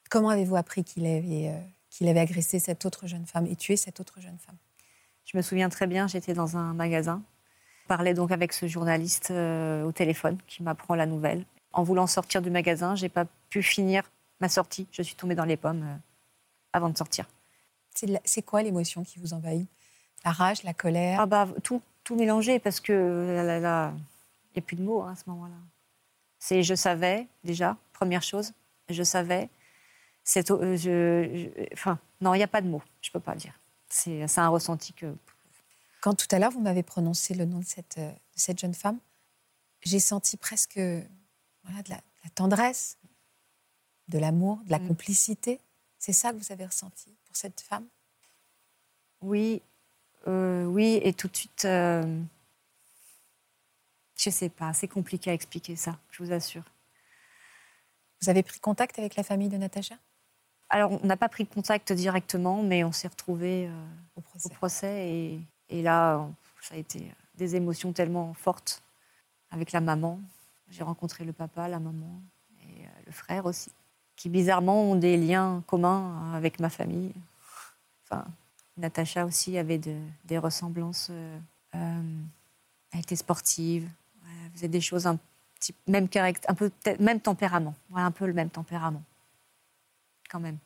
[0.10, 3.76] Comment avez-vous appris qu'il avait, euh, qu'il avait agressé cette autre jeune femme et tué
[3.76, 4.58] cette autre jeune femme?
[5.26, 7.22] Je me souviens très bien, j'étais dans un magasin.
[7.84, 11.46] Je parlais donc avec ce journaliste euh, au téléphone qui m'apprend la nouvelle.
[11.74, 14.04] En voulant sortir du magasin, j'ai pas pu finir
[14.40, 14.88] ma sortie.
[14.92, 15.96] Je suis tombée dans les pommes euh,
[16.72, 17.28] avant de sortir.
[18.26, 19.68] C'est quoi l'émotion qui vous envahit?
[20.26, 21.20] La rage, la colère?
[21.20, 25.16] Ah bah, tout, tout mélangé parce que il n'y a plus de mots hein, à
[25.16, 25.56] ce moment-là.
[26.40, 28.54] C'est je savais déjà, première chose,
[28.90, 29.50] je savais.
[30.24, 33.34] C'est, euh, je, enfin, non, il n'y a pas de mots, je ne peux pas
[33.34, 33.54] le dire.
[33.93, 35.15] C'est un ressenti que.
[36.01, 38.99] Quand tout à l'heure, vous m'avez prononcé le nom de cette, euh, cette jeune femme,
[39.82, 40.79] j'ai senti presque
[41.63, 42.01] voilà, de, la,
[42.36, 42.97] tendresse,
[44.10, 44.88] de l'amour, de la mm.
[44.88, 45.60] complicité.
[45.99, 47.86] C'est ça que vous avez ressenti pour cette femme?
[49.21, 49.62] Oui,
[50.27, 52.01] euh, oui, et tout de suite, euh,
[54.17, 56.65] je ne sais pas, c'est compliqué à expliquer ça, je vous assure.
[58.21, 59.95] Vous avez pris contact avec la famille de Natacha?
[60.74, 63.86] Alors, on n'a pas pris contact directement, mais on s'est retrouvés euh,
[64.18, 65.38] au procès.
[65.70, 66.28] et, là,
[66.62, 68.82] ça a été des émotions tellement fortes
[69.52, 70.20] avec la maman.
[70.72, 72.20] J'ai rencontré le papa, la maman
[72.64, 73.70] et euh, le frère aussi,
[74.16, 77.14] qui bizarrement ont des liens communs avec ma famille.
[78.06, 78.26] Enfin,
[78.78, 81.10] Natacha aussi avait des ressemblances.
[81.12, 82.02] Euh,
[82.92, 83.88] elle était sportive,
[84.26, 85.20] elle faisait des choses un
[85.60, 89.04] petit, même caractère, un peu même tempérament, un peu le même tempérament
[90.39, 90.58] même.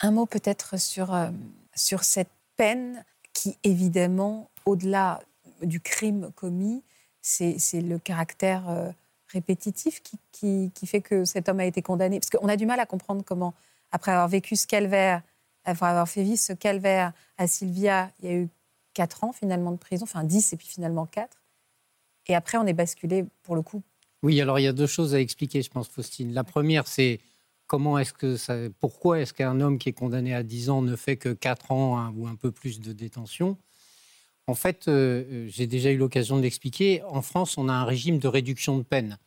[0.00, 1.30] Un mot peut-être sur, euh,
[1.74, 5.20] sur cette peine qui, évidemment, au-delà
[5.62, 6.82] du crime commis,
[7.22, 8.90] c'est le caractère euh,
[9.28, 12.20] répétitif qui, qui, fait que cet homme a été condamné.
[12.20, 13.54] Parce qu'on a du mal à comprendre comment,
[13.90, 15.22] après avoir vécu ce calvaire,
[15.64, 18.48] après avoir fait vivre ce calvaire à Sylvia, il y a eu
[18.94, 21.28] 4 ans finalement de prison, enfin 10 et puis finalement 4.
[22.28, 23.82] Et après, on est basculé pour le coup.
[24.22, 26.32] Oui, alors il y a deux choses à expliquer, je pense, Faustine.
[26.32, 27.20] La première, c'est
[27.66, 30.96] comment est-ce que ça, pourquoi est-ce qu'un homme qui est condamné à 10 ans ne
[30.96, 33.56] fait que 4 ans hein, ou un peu plus de détention?
[34.48, 37.84] En fait, euh, euh, j'ai déjà eu l'occasion de l'expliquer, en France, on a un
[37.84, 39.18] régime de réduction de peine.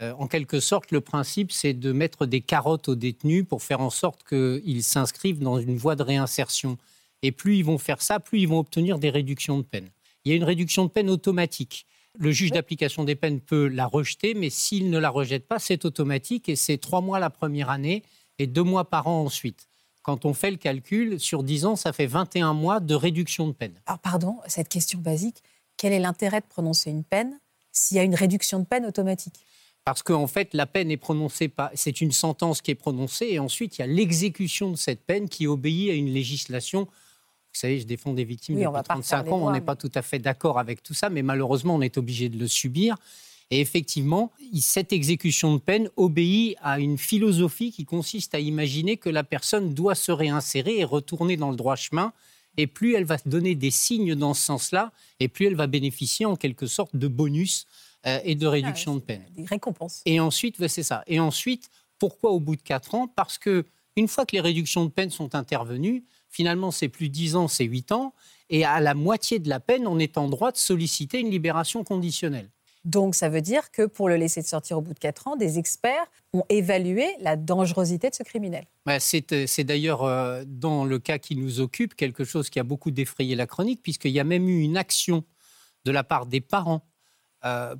[0.00, 3.80] Euh, en quelque sorte, le principe, c'est de mettre des carottes aux détenus pour faire
[3.80, 6.78] en sorte qu'ils s'inscrivent dans une voie de réinsertion.
[7.22, 9.90] Et plus ils vont faire ça, plus ils vont obtenir des réductions de peine.
[10.24, 11.86] Il y a une réduction de peine automatique.
[12.18, 15.84] Le juge d'application des peines peut la rejeter, mais s'il ne la rejette pas, c'est
[15.84, 18.02] automatique et c'est trois mois la première année
[18.38, 19.68] et deux mois par an ensuite.
[20.02, 23.52] Quand on fait le calcul, sur dix ans, ça fait 21 mois de réduction de
[23.52, 23.74] peine.
[23.86, 25.42] Alors, pardon, cette question basique,
[25.76, 27.38] quel est l'intérêt de prononcer une peine
[27.70, 29.40] s'il y a une réduction de peine automatique?
[29.84, 33.38] Parce qu'en fait, la peine est prononcée, pas, c'est une sentence qui est prononcée, et
[33.38, 36.88] ensuite il y a l'exécution de cette peine qui obéit à une législation
[37.52, 39.42] Vous savez, je défends des victimes Oui, depuis va pas 35 refaire ans.
[39.48, 41.98] On n'est mais- pas tout à fait d'accord avec tout ça, mais malheureusement, on est
[41.98, 42.96] obligé de le subir.
[43.50, 49.10] Et effectivement, cette exécution de peine obéit à une philosophie qui consiste à imaginer que
[49.10, 52.12] la personne doit se réinsérer et retourner dans le droit chemin.
[52.56, 56.26] Et plus elle va donner des signes dans ce sens-là, et plus elle va bénéficier
[56.26, 57.66] en quelque sorte de bonus
[58.06, 59.24] euh, et de réduction de peine.
[59.36, 60.02] Des récompenses.
[60.06, 61.02] Et ensuite, c'est ça.
[61.08, 63.08] Et ensuite, pourquoi au bout de 4 ans?
[63.08, 63.64] Parce que
[63.96, 67.64] une fois que les réductions de peine sont intervenues, finalement, c'est plus 10 ans, c'est
[67.64, 68.14] 8 ans.
[68.48, 71.84] Et à la moitié de la peine, on est en droit de solliciter une libération
[71.84, 72.48] conditionnelle.
[72.86, 75.36] Donc, ça veut dire que pour le laisser de sortir au bout de 4 ans,
[75.36, 78.64] des experts ont évalué la dangerosité de ce criminel.
[78.86, 82.58] Bah, C'est euh, c'est d'ailleurs euh, dans le cas qui nous occupe quelque chose qui
[82.58, 85.24] a beaucoup défrayé la chronique, puisqu'il y a même eu une action
[85.84, 86.82] de la part des parents
[87.44, 87.76] euh,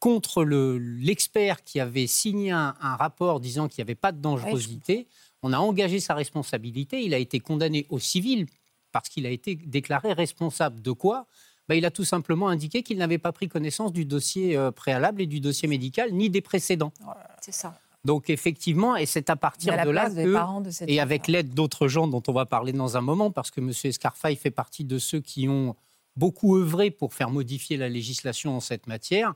[0.00, 4.20] contre le- l'expert qui avait signé un, un rapport disant qu'il n'y avait pas de
[4.20, 5.06] dangerosité.
[5.42, 7.02] On a engagé sa responsabilité.
[7.02, 8.46] Il a été condamné au civil
[8.92, 11.26] parce qu'il a été déclaré responsable de quoi?
[11.68, 15.22] Bah, Il a tout simplement indiqué qu'il n'avait pas pris connaissance du dossier euh, préalable
[15.22, 16.92] et du dossier médical, ni des précédents.
[17.40, 17.78] C'est ça.
[18.04, 21.54] Donc effectivement, et c'est à partir de là que parents de cette et avec l'aide
[21.54, 23.72] d'autres gens dont on va parler dans un moment, parce que M.
[23.84, 25.76] Escarfaille fait partie de ceux qui ont
[26.16, 29.34] beaucoup œuvré pour faire modifier la législation en cette matière,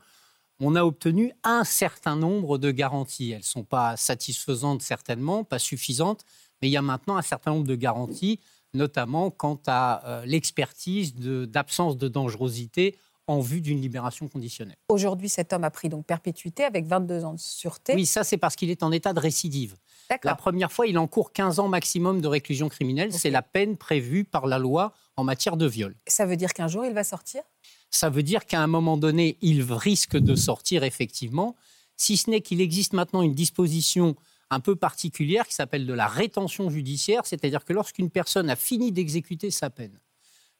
[0.60, 3.32] on a obtenu un certain nombre de garanties.
[3.32, 6.24] Elles ne sont pas satisfaisantes certainement, pas suffisantes,
[6.60, 8.40] mais il y a maintenant un certain nombre de garanties,
[8.74, 14.76] notamment quant à euh, l'expertise d'absence de, dangerosité en vue d'une libération conditionnelle.
[14.88, 17.94] Aujourd'hui, cet homme a pris donc perpétuité avec 22 ans de sûreté.
[17.94, 19.76] Oui, ça c'est parce qu'il est en état de récidive.
[20.22, 23.12] La première fois, il encourt 15 ans maximum de réclusion criminelle.
[23.12, 25.96] C'est la peine prévue par la loi en matière de viol.
[26.06, 27.42] Ça veut dire qu'un jour, il va sortir?
[27.90, 31.56] Ça veut dire qu'à un moment donné, il risque de sortir effectivement,
[31.96, 34.16] si ce n'est qu'il existe maintenant une disposition
[34.50, 38.92] un peu particulière qui s'appelle de la rétention judiciaire, c'est-à-dire que lorsqu'une personne a fini
[38.92, 39.98] d'exécuter sa peine,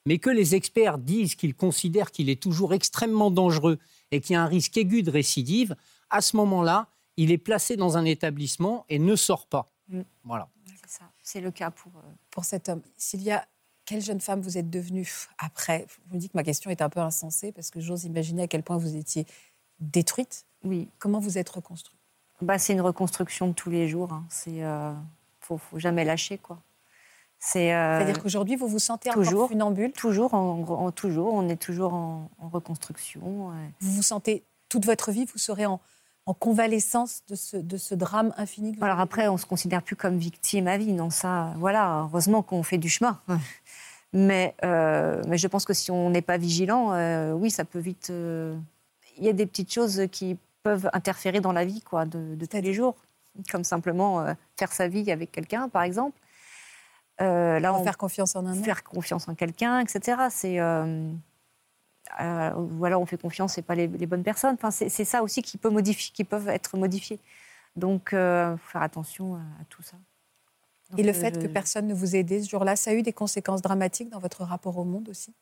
[0.06, 3.78] mais que les experts disent qu'ils considèrent qu'il est toujours extrêmement dangereux
[4.10, 5.76] et qu'il y a un risque aigu de récidive,
[6.10, 9.72] à ce moment-là, il est placé dans un établissement et ne sort pas.
[9.88, 10.02] Mm.
[10.24, 10.48] Voilà.
[10.64, 11.10] C'est ça.
[11.22, 11.92] C'est le cas pour.
[11.96, 12.82] euh, pour cet homme.
[12.96, 13.46] Sylvia,
[13.86, 15.86] quelle jeune femme vous êtes devenue après?
[16.10, 18.46] Je me dis que ma question est un peu insensée parce que j'ose imaginer à
[18.48, 19.26] quel point vous étiez
[19.80, 20.44] détruite.
[20.64, 20.88] Oui.
[20.98, 21.98] Comment vous êtes reconstruite?
[22.42, 24.12] Bah, c'est une reconstruction de tous les jours.
[24.12, 24.26] hein.
[24.28, 24.62] C'est.
[24.62, 24.92] euh,
[25.40, 26.60] faut, faut jamais lâcher, quoi.
[27.38, 27.72] C'est.
[27.74, 29.48] euh, C'est-à-dire qu'aujourd'hui, vous vous sentez encore toujours.
[29.48, 29.92] funambule?
[29.92, 33.48] toujours, en, en- toujours, on est toujours en, en reconstruction.
[33.48, 33.70] ouais.
[33.80, 35.80] Vous vous sentez toute votre vie, vous serez en,
[36.26, 39.82] en convalescence de ce, de ce drame infini que vous Alors après, on se considère
[39.82, 42.02] plus comme victime à vie, non ça, voilà.
[42.10, 43.20] Heureusement qu'on fait du chemin.
[44.12, 47.78] Mais, euh, mais je pense que si on n'est pas vigilant, euh, oui, ça peut
[47.78, 48.10] vite.
[48.10, 48.56] euh,
[49.18, 52.46] Il y a des petites choses qui peuvent interférer dans la vie, quoi, de, de
[52.46, 52.96] tous les jours,
[53.50, 56.18] comme simplement euh, faire sa vie avec quelqu'un, par exemple.
[57.20, 60.22] Euh, là, on faire confiance en un faire confiance en quelqu'un, etc.
[60.30, 60.58] C'est
[62.20, 64.54] euh, ou alors on fait confiance, c'est pas les, les bonnes personnes.
[64.54, 67.18] Enfin, c'est ça aussi qui peut modifier, qui peuvent être modifiés.
[67.76, 69.96] Donc, euh, faut faire attention à, à tout ça.
[70.90, 72.94] Donc, Et le fait je- que personne ne vous ait aidé ce jour-là, ça a
[72.94, 75.32] eu des conséquences dramatiques dans votre rapport au monde aussi?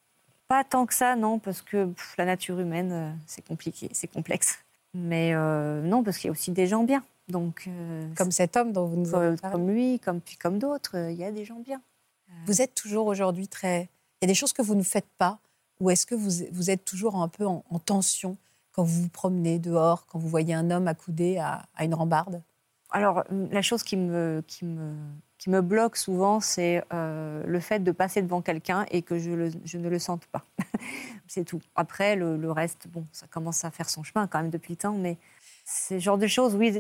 [0.49, 4.09] Pas tant que ça, non, parce que pff, la nature humaine, euh, c'est compliqué, c'est
[4.09, 4.59] complexe.
[4.95, 7.03] Mais euh, non, parce qu'il y a aussi des gens bien.
[7.29, 9.53] Donc, euh, Comme cet homme dont vous nous avez comme, parlé.
[9.57, 11.81] comme lui, comme, puis comme d'autres, il y a des gens bien.
[12.47, 13.89] Vous êtes toujours aujourd'hui très...
[14.21, 15.39] Il y a des choses que vous ne faites pas
[15.81, 18.37] ou est-ce que vous, êtes toujours un peu en, en tension
[18.75, 22.43] quand vous vous promenez dehors, quand vous voyez un homme accoudé à, une rambarde?
[22.91, 24.43] Alors, la chose qui me,
[25.47, 29.99] bloque souvent, c'est euh, le fait de passer devant quelqu'un et que je, ne le
[29.99, 30.45] sente pas.
[31.29, 31.61] c'est tout.
[31.75, 34.95] Après, le, reste, bon, ça commence à faire son chemin quand même depuis le temps,
[34.95, 35.19] mais
[35.91, 36.79] le genre de choses, oui,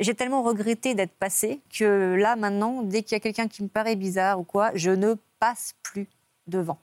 [0.00, 3.68] j'ai tellement regretté d'être passée que là, maintenant, dès qu'il y a quelqu'un qui me
[3.68, 6.08] paraît bizarre ou quoi, je ne passe plus
[6.46, 6.78] devant.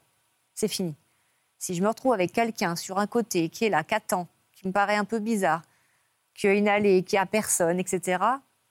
[0.53, 0.95] C'est fini.
[1.65, 4.67] Si je me retrouve avec quelqu'un sur un côté qui est là, qui attend, qui
[4.67, 5.63] me paraît un peu bizarre,
[6.35, 8.23] qu'il y a une allée, qu'il n'y a personne, etc.,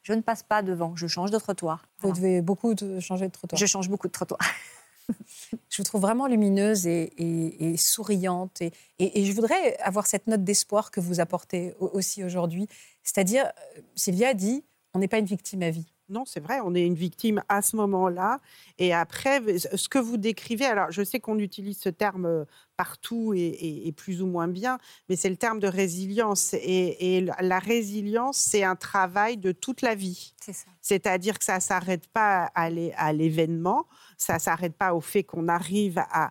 [0.03, 1.89] je ne passe pas devant, je change de trottoir.
[1.99, 2.15] Vous Voilà.
[2.15, 3.59] devez beaucoup de changer de trottoir.
[3.59, 4.39] Je change beaucoup de trottoirs.
[5.71, 8.63] Je vous trouve vraiment lumineuse et, et- et souriante.
[8.63, 12.69] Et, et- je voudrais avoir cette note d'espoir que vous apportez au- aussi aujourd'hui.
[13.03, 13.45] C'est-à-dire,
[13.77, 14.65] euh, Sylvia dit,
[14.95, 15.85] on n'est pas une victime à vie.
[16.11, 18.41] Non, c'est vrai, on est une victime à ce moment-là.
[18.79, 22.45] Et après, ce que vous décrivez, alors je sais qu'on utilise ce terme euh,
[22.77, 24.79] partout et, plus ou moins bien,
[25.09, 26.55] mais c'est le terme de résilience.
[26.55, 30.35] Et, la résilience, c'est un travail de toute la vie.
[30.83, 33.87] C'est-à-dire que ça ne s'arrête pas à l'événement,
[34.17, 36.31] ça ne s'arrête pas au fait qu'on arrive à,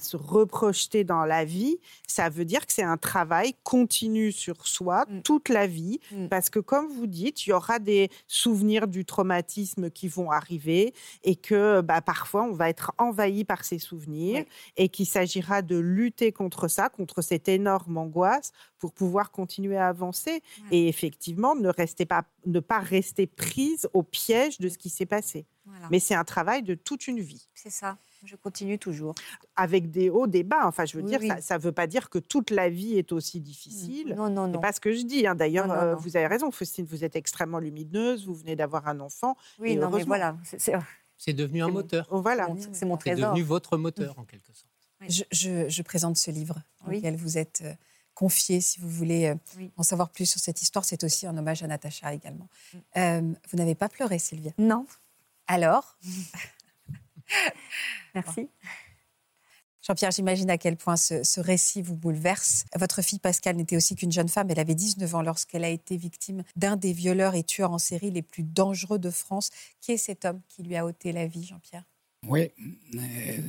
[0.00, 1.78] se reprojeter dans la vie.
[2.06, 5.22] Ça veut dire que c'est un travail continu sur soi mm.
[5.22, 6.28] toute la vie, mm.
[6.28, 10.94] parce que comme vous dites, il y aura des souvenirs du traumatisme qui vont arriver
[11.22, 14.44] et que bah, parfois on va être envahi par ces souvenirs
[14.76, 19.88] et qu'il s'agira de lutter contre ça, contre cette énorme angoisse pour pouvoir continuer à
[19.88, 24.88] avancer et effectivement ne, rester pas, ne pas rester prise au piège de ce qui
[24.88, 25.46] s'est passé.
[25.90, 27.48] Mais c'est un travail de toute une vie.
[27.54, 27.98] C'est ça.
[28.24, 29.14] Je continue toujours.
[29.56, 30.66] Avec des hauts, des bas.
[30.66, 33.40] Enfin, je veux dire, ça ne veut pas dire que toute la vie est aussi
[33.40, 34.14] difficile.
[34.16, 34.54] Non, non, non.
[34.54, 35.26] C'est pas ce que je dis.
[35.26, 35.34] Hein.
[35.34, 39.36] D'ailleurs, euh, vous avez raison, Faustine, vous êtes extrêmement lumineuse, vous venez d'avoir un enfant.
[39.58, 40.36] Oui, non, mais voilà.
[41.16, 42.06] C'est devenu un moteur.
[42.10, 42.48] Oh, voilà.
[42.72, 43.18] C'est mon trésor.
[43.18, 44.66] C'est devenu votre moteur, en quelque sorte.
[45.30, 47.72] Je, présente ce livre dans lequel vous êtes euh,
[48.14, 50.84] confié, si vous voulez euh, en savoir plus sur cette histoire.
[50.84, 52.48] C'est aussi un hommage à Natacha également.
[52.94, 53.32] Mm.
[53.50, 54.52] vous n'avez pas pleuré, Sylvia?
[54.58, 54.84] Non.
[55.50, 55.98] Alors?
[58.14, 58.48] Merci.
[59.82, 62.66] Jean-Pierre, j'imagine à quel point ce, récit vous bouleverse.
[62.78, 64.46] Votre fille Pascal n'était aussi qu'une jeune femme.
[64.48, 68.12] Elle avait 19 ans lorsqu'elle a été victime d'un des violeurs et tueurs en série
[68.12, 69.50] les plus dangereux de France.
[69.80, 71.82] Qui est cet homme qui lui a ôté la vie, Jean-Pierre?
[72.28, 72.52] Oui,
[72.94, 73.00] euh,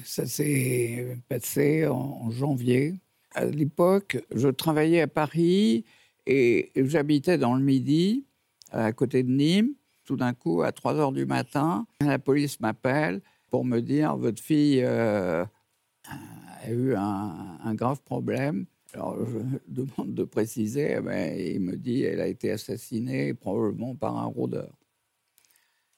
[0.04, 2.96] ça s'est passé en janvier.
[3.36, 5.86] À l'époque, je travaillais à Paris
[6.26, 8.26] et j'habitais dans le Midi,
[8.72, 9.76] à côté de Nîmes
[10.06, 14.42] tout d'un coup, à 3 heures du matin, la police m'appelle pour me dire votre
[14.42, 15.46] fille euh,
[16.64, 18.66] a eu un, grave problème.
[18.94, 23.34] Alors, je demande de préciser, mais eh ben, il me dit elle a été assassinée
[23.34, 24.78] probablement par un rôdeur.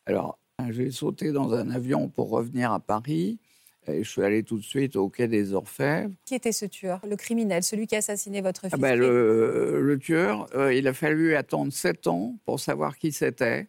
[0.05, 0.37] Alors,
[0.69, 3.39] j'ai sauté dans un avion pour revenir à Paris.
[3.85, 6.13] Et je suis allé tout de suite au quai des Orfèvres.
[6.25, 7.01] Qui était ce tueur?
[7.05, 10.93] Le criminel, celui qui a assassiné votre fille ah ben, le, tueur, euh, il a
[10.93, 13.67] fallu attendre sept ans pour savoir qui c'était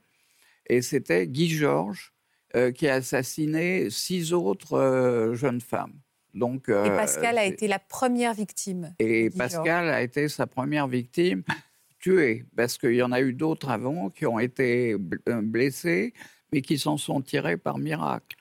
[0.67, 2.15] et c'était Guy Georges
[2.57, 5.99] euh, qui a assassiné six autres euh, jeunes femmes.
[6.35, 8.95] Donc, et euh, Pascal a été la première victime.
[9.01, 11.43] Et Pascal a été sa première victime
[11.99, 16.12] tuée, parce qu'il y en a eu d'autres avant qui ont été blessés,
[16.53, 18.37] mais qui s'en sont tirés par miracle.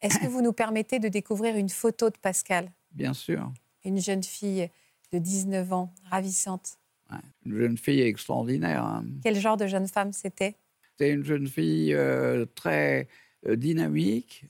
[0.00, 2.70] Est-ce que vous nous permettez de découvrir une photo de Pascal?
[2.92, 3.52] Bien sûr.
[3.84, 4.70] Une jeune fille
[5.12, 6.78] de 19 ans, ravissante.
[7.44, 8.84] une jeune fille extraordinaire.
[8.84, 9.04] Hein.
[9.22, 10.56] Quel genre de jeune femme c'était?
[10.96, 13.08] C'était une jeune fille euh, très
[13.48, 14.44] euh, dynamique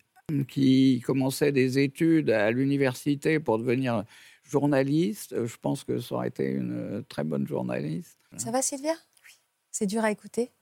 [0.49, 4.05] qui commençait des études à l'université pour devenir
[4.43, 5.35] journaliste.
[5.47, 8.19] Je pense que ça aurait été une très bonne journaliste.
[8.37, 8.93] Ça va, Sylvia?
[8.93, 9.41] Oui.
[9.71, 10.53] C'est dur à écouter?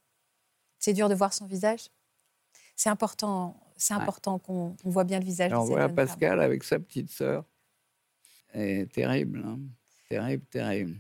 [0.79, 1.89] C'est dur de voir son visage?
[2.77, 6.79] C'est important, c'est important qu'on voit bien le visage Alors, cette voilà Pascal avec sa
[6.79, 7.45] petite sœur.
[8.55, 9.59] Et terrible, hein.
[10.09, 10.97] terrible, terrible.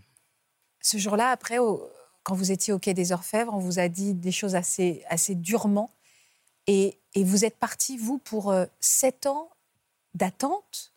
[0.80, 1.88] Ce jour-là, après, au,
[2.22, 5.34] quand vous étiez au Quai des Orfèvres, on vous a dit des choses assez, assez
[5.34, 5.90] durement.
[6.66, 9.50] Et, et vous êtes parti, vous, pour euh, sept ans
[10.14, 10.92] d'attente?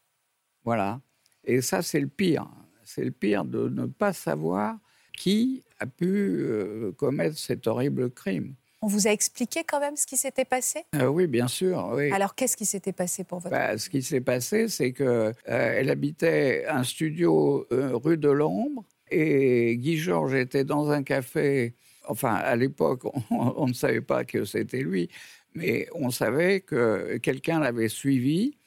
[0.64, 1.02] Voilà.
[1.44, 2.48] Et ça, c'est le pire.
[2.84, 4.78] C'est le pire de ne pas savoir
[5.18, 8.54] qui a pu euh, commettre cet horrible crime.
[8.82, 10.84] On vous a expliqué quand même ce qui s'était passé?
[10.94, 11.90] Euh, Oui, bien sûr.
[11.94, 12.12] Oui.
[12.12, 15.90] Alors, qu'est-ce qui s'était passé pour votre bah, Ce qui s'est passé, c'est qu'elle elle
[15.90, 18.84] habitait un studio rue de l'Ombre
[19.16, 21.76] et Guy Georges était dans un café.
[22.08, 25.10] Enfin, à l'époque, on, ne savait pas que c'était lui,
[25.54, 28.58] mais on savait que quelqu'un l'avait suivi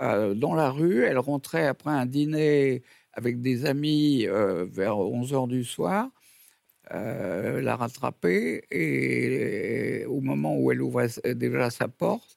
[0.00, 1.04] euh, dans la rue.
[1.04, 2.82] Elle rentrait après un dîner
[3.12, 6.08] avec des amis euh, vers 11 h du soir.
[6.94, 12.36] Euh, l'a rattrapée et, au moment où elle ouvrait déjà sa porte,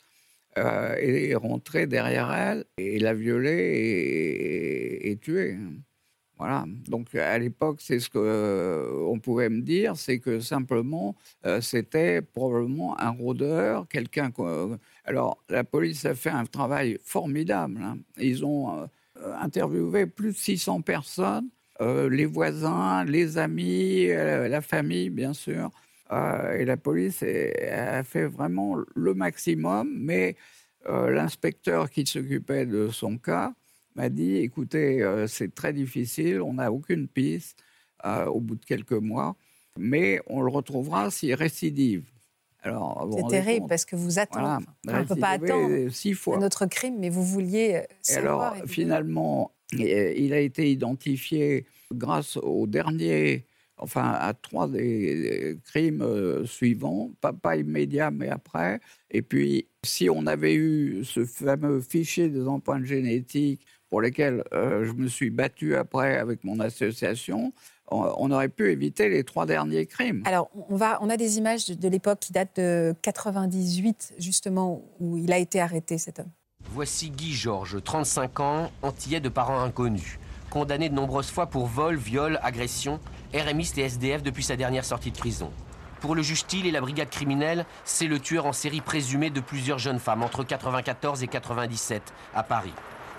[0.56, 5.58] elle est rentrée derrière elle et l'a violée et, et tuée.
[6.42, 6.66] Voilà.
[6.88, 11.16] Donc à l'époque, c'est ce qu'on euh, pouvait me dire, c'est que simplement
[11.46, 14.32] euh, c'était probablement un rôdeur, quelqu'un.
[15.06, 17.80] Alors la police a fait un travail formidable.
[17.84, 18.00] Hein.
[18.18, 18.88] Ils ont euh,
[19.40, 21.48] interviewé plus de 600 personnes,
[21.80, 25.70] les voisins, les amis, la famille, bien sûr.
[26.12, 30.36] et la police a fait vraiment le maximum, mais
[30.88, 33.54] l'inspecteur qui s'occupait de son cas
[33.96, 37.58] m'a dit écoutez, euh, c'est très difficile, on n'a aucune piste
[38.06, 39.36] euh, au bout de quelques mois,
[39.78, 42.06] mais on le retrouvera s'il récidive.
[42.64, 44.64] C'est terrible parce que vous attendez.
[44.88, 45.90] on ne peut pas attendre.
[45.90, 46.38] Six fois.
[46.38, 47.78] notre crime, mais vous vouliez.
[47.78, 55.58] Euh, et alors, finalement, il a été identifié grâce au dernier, enfin à trois des
[55.66, 58.80] crimes suivants, pas, pas immédiat, mais après.
[59.10, 64.86] Et puis, si on avait eu ce fameux fichier des empreintes génétiques pour lesquels euh,
[64.86, 67.54] je me suis battu après avec mon association,
[67.92, 70.24] on, on aurait pu éviter les trois derniers crimes.
[70.26, 74.82] Alors, on, va, on a des images de, de l'époque qui datent de 98, justement,
[75.00, 76.32] où il a été arrêté, cet homme.
[76.74, 80.20] Voici Guy Georges, 35 ans, antillais de parents inconnus.
[80.50, 83.00] Condamné de nombreuses fois pour vol, viol, agression,
[83.34, 85.52] RMiste et SDF depuis sa dernière sortie de prison.
[86.00, 89.42] Pour le juge Thiel et la brigade criminelle, c'est le tueur en série présumé de
[89.42, 92.02] plusieurs jeunes femmes entre 94 et 97
[92.34, 92.74] à Paris.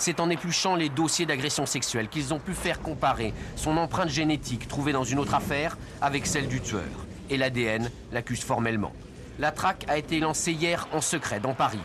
[0.04, 4.66] C'est en épluchant les dossiers d'agression sexuelle qu'ils ont pu faire comparer son empreinte génétique
[4.66, 7.06] trouvée dans une autre affaire avec celle du tueur.
[7.30, 8.92] Et l'ADN l'accuse formellement.
[9.38, 11.78] La traque a été lancée hier en secret dans Paris.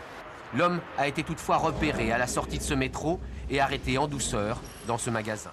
[0.52, 4.60] L'homme a été toutefois repéré à la sortie de ce métro et arrêté en douceur
[4.88, 5.52] dans ce magasin.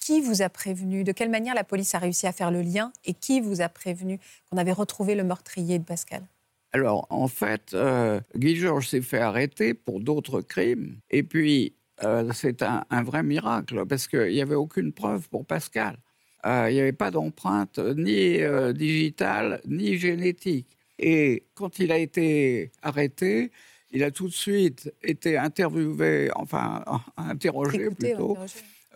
[0.00, 1.04] Qui vous a prévenu?
[1.04, 3.68] De quelle manière la police a réussi à faire le lien Et qui vous a
[3.68, 4.20] prévenu
[4.50, 6.22] qu'on avait retrouvé le meurtrier de Pascal?
[6.72, 10.98] Alors, en fait, euh, Guy Georges s'est fait arrêter pour d'autres crimes.
[11.10, 15.46] Et puis, euh, c'est un, un vrai miracle, parce qu'il n'y avait aucune preuve pour
[15.46, 15.96] Pascal.
[16.44, 18.38] Euh, il n'y avait pas d'empreinte ni
[18.74, 20.76] digitale, ni génétique.
[20.98, 23.50] Et quand il a été arrêté,
[23.90, 26.84] il a tout de suite été interviewé, enfin
[27.16, 28.36] interrogé Écoutez, plutôt,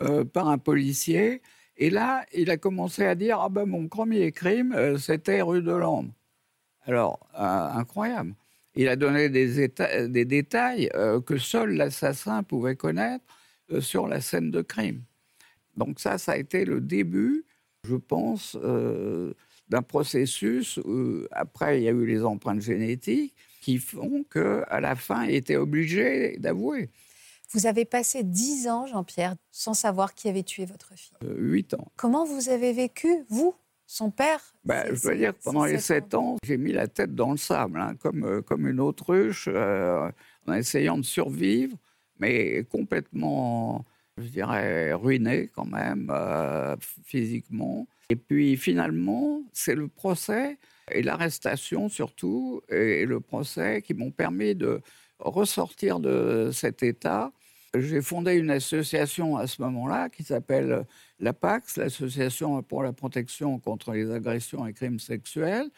[0.01, 0.25] interrogé.
[0.33, 1.41] par un policier.
[1.77, 5.73] Et là, il a commencé à dire Ah ben, mon premier crime, c'était rue de
[5.73, 6.13] l'Ombre.
[6.87, 8.35] Alors, euh, incroyable.
[8.75, 13.25] Il a donné des, éta- des détails euh, que seul l'assassin pouvait connaître
[13.73, 15.03] euh, sur la scène de crime.
[15.77, 17.45] Donc, ça, ça a été le début,
[17.85, 19.35] je pense, euh,
[19.69, 24.97] d'un processus où, après, il y a eu les empreintes génétiques qui font qu'à la
[24.97, 26.89] fin, il était obligé d'avouer.
[27.53, 31.17] Vous avez passé dix ans, Jean-Pierre, sans savoir qui avait tué votre fille.
[31.25, 31.89] Euh, Huit ans.
[31.97, 33.55] Comment vous avez vécu, vous,
[33.91, 36.87] son père Bah, je veux dire que pendant les sept sept ans, j'ai mis la
[36.87, 40.09] tête dans le sable, hein, comme, euh, comme une autruche, euh,
[40.47, 41.77] en essayant de survivre,
[42.21, 43.85] mais complètement,
[44.17, 47.89] je dirais, ruiné quand même, euh, physiquement.
[48.11, 50.59] Et puis finalement, c'est le procès
[50.93, 54.81] et l'arrestation surtout, et le procès qui m'ont permis de
[55.19, 57.33] ressortir de cet état.
[57.79, 60.85] J'ai fondé une association à ce moment-là qui s'appelle
[61.21, 65.69] l'APAX, l'Association pour la protection contre les agressions et crimes sexuels,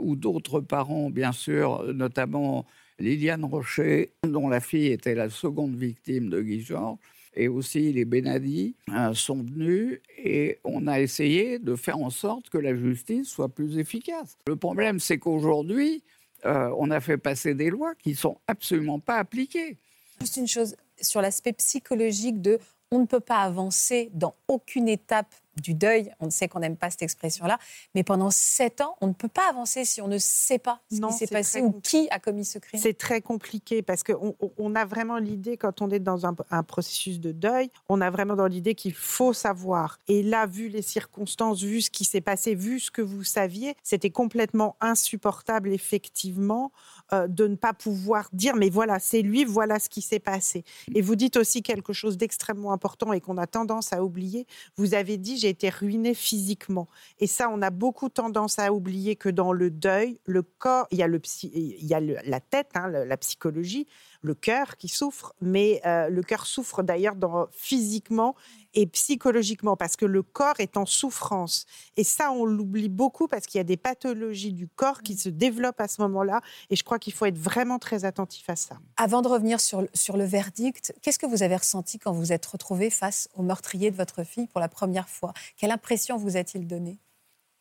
[0.00, 2.64] où d'autres parents, bien sûr, notamment
[3.00, 6.98] Liliane Rocher, dont la fille était la seconde victime de Guy Georges,
[7.34, 12.50] et aussi les Benadi, hein, sont venus et on a essayé de faire en sorte
[12.50, 14.36] que la justice soit plus efficace.
[14.46, 16.02] Le problème, c'est qu'aujourd'hui,
[16.44, 19.78] euh, on a fait passer des lois qui sont absolument pas appliquées.
[20.20, 22.58] Juste une chose sur l'aspect psychologique de
[22.90, 26.12] on ne peut pas avancer dans aucune étape du deuil.
[26.20, 27.58] On sait qu'on n'aime pas cette expression-là,
[27.94, 31.00] mais pendant sept ans, on ne peut pas avancer si on ne sait pas ce
[31.00, 32.80] Non, qui s'est passé ou qui a commis ce crime.
[32.80, 36.62] C'est très compliqué parce qu'on on a vraiment l'idée, quand on est dans un, un
[36.62, 39.98] processus de deuil, on a vraiment dans l'idée qu'il faut savoir.
[40.08, 43.74] Et là, vu les circonstances, vu ce qui s'est passé, vu ce que vous saviez,
[43.82, 46.72] c'était complètement insupportable, effectivement,
[47.12, 50.64] euh, de ne pas pouvoir dire, mais voilà, c'est lui, voilà ce qui s'est passé.
[50.94, 54.46] Et vous dites aussi quelque chose d'extrêmement important et qu'on a tendance à oublier.
[54.76, 56.88] Vous avez dit, j'ai été ruinée physiquement.
[57.18, 60.98] Et ça, on a beaucoup tendance à oublier que dans le deuil, le corps, il
[60.98, 63.86] y a, le psy- il y a la tête, hein, la psychologie,
[64.22, 68.34] le cœur qui souffre, mais euh, le cœur souffre d'ailleurs dans- physiquement
[68.74, 71.66] et psychologiquement parce que le corps est en souffrance.
[71.96, 75.28] Et ça, on l'oublie beaucoup parce qu'il y a des pathologies du corps qui se
[75.28, 76.40] développent à ce moment-là.
[76.70, 78.78] Et je crois qu'il faut être vraiment très attentif à ça.
[78.96, 82.32] Avant de revenir sur, le- sur le verdict, qu'est-ce que vous avez ressenti quand vous
[82.32, 85.34] êtes retrouvé face au meurtrier de votre fille pour la première fois?
[85.56, 86.98] Quelle impression vous a-t-il donné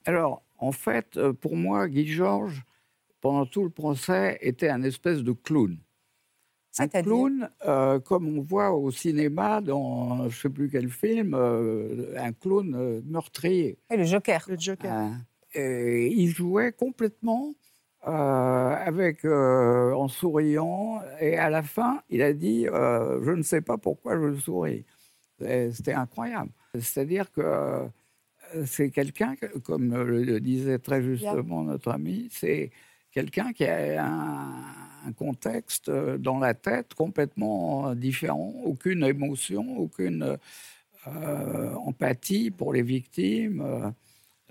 [0.05, 2.63] Alors, en fait, euh, pour moi, Guy Georges,
[3.19, 5.77] pendant tout le procès, était un espèce de clown.
[6.79, 11.33] Un clown, euh, comme on voit au cinéma dans je ne sais plus quel film,
[11.33, 13.77] euh, un clown euh, meurtrier.
[13.89, 14.45] Oui, Le Joker.
[14.47, 15.11] Le Joker.
[15.53, 17.53] Et il jouait complètement
[18.07, 21.01] euh, avec, euh, en souriant.
[21.19, 24.85] Et à la fin, il a dit euh, Je ne sais pas pourquoi je souris.
[25.43, 26.51] Et C'était incroyable.
[26.75, 27.87] C'est-à-dire que
[28.65, 32.71] c'est quelqu'un, que- comme le disait très justement notre ami, c'est
[33.11, 34.53] quelqu'un qui a un,
[35.05, 40.37] un contexte euh, dans la tête complètement différent, aucune émotion, aucune
[41.07, 43.93] euh, empathie pour les victimes.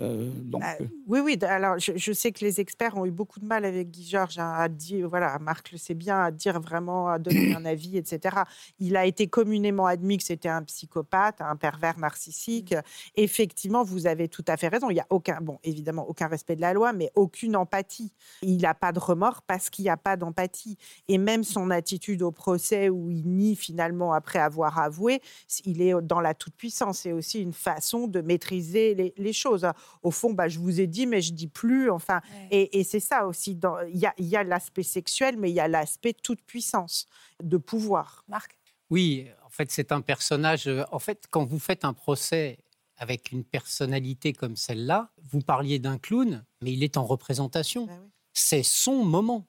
[0.00, 0.76] Euh, Euh, donc, Bah,
[1.06, 1.38] oui, oui.
[1.42, 4.38] Alors, je, je sais que les experts ont eu beaucoup de mal avec Guy Georges
[4.38, 7.96] hein, à dire, voilà, Marc le sait bien, à dire vraiment, à donner un avis,
[7.96, 8.36] etc.
[8.78, 12.74] Il a été communément admis que c'était un psychopathe, un pervers narcissique.
[13.16, 14.90] Effectivement, vous avez tout à fait raison.
[14.90, 18.12] Il y a aucun, bon, évidemment, aucun respect de la loi, mais aucune empathie.
[18.42, 20.76] Il n'a pas de remords parce qu'il n'y a pas d'empathie.
[21.08, 25.20] Et même son attitude au procès où il nie finalement après avoir avoué,
[25.64, 27.00] il est dans la toute-puissance.
[27.00, 29.66] C'est aussi une façon de maîtriser les, les choses.
[30.02, 31.90] Au fond, bah, je vous ai dit, mais je dis plus.
[31.90, 32.48] Enfin, Ouais.
[32.50, 33.54] et, et c'est ça aussi.
[33.56, 37.06] dans- Il y a, il y a l'aspect sexuel, mais il y a l'aspect toute-puissance,
[37.42, 38.24] de pouvoir.
[38.28, 38.58] Marc?
[38.90, 40.66] Oui, en fait, c'est un personnage.
[40.66, 42.58] euh, En fait, quand vous faites un procès
[42.96, 47.86] avec une personnalité comme celle-là, vous parliez d'un clown, mais il est en représentation.
[47.90, 48.08] Ah oui.
[48.32, 49.46] C'est son moment.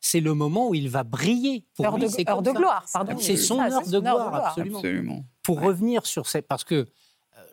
[0.00, 1.64] C'est le moment où il va briller.
[1.74, 3.16] Pour Heure lui, de, heure de gloire, pardon.
[3.18, 4.78] C'est son ça, heure de gloire, absolument.
[4.78, 5.24] absolument.
[5.42, 5.66] Pour Ouais.
[5.66, 6.86] revenir sur ces, parce que euh,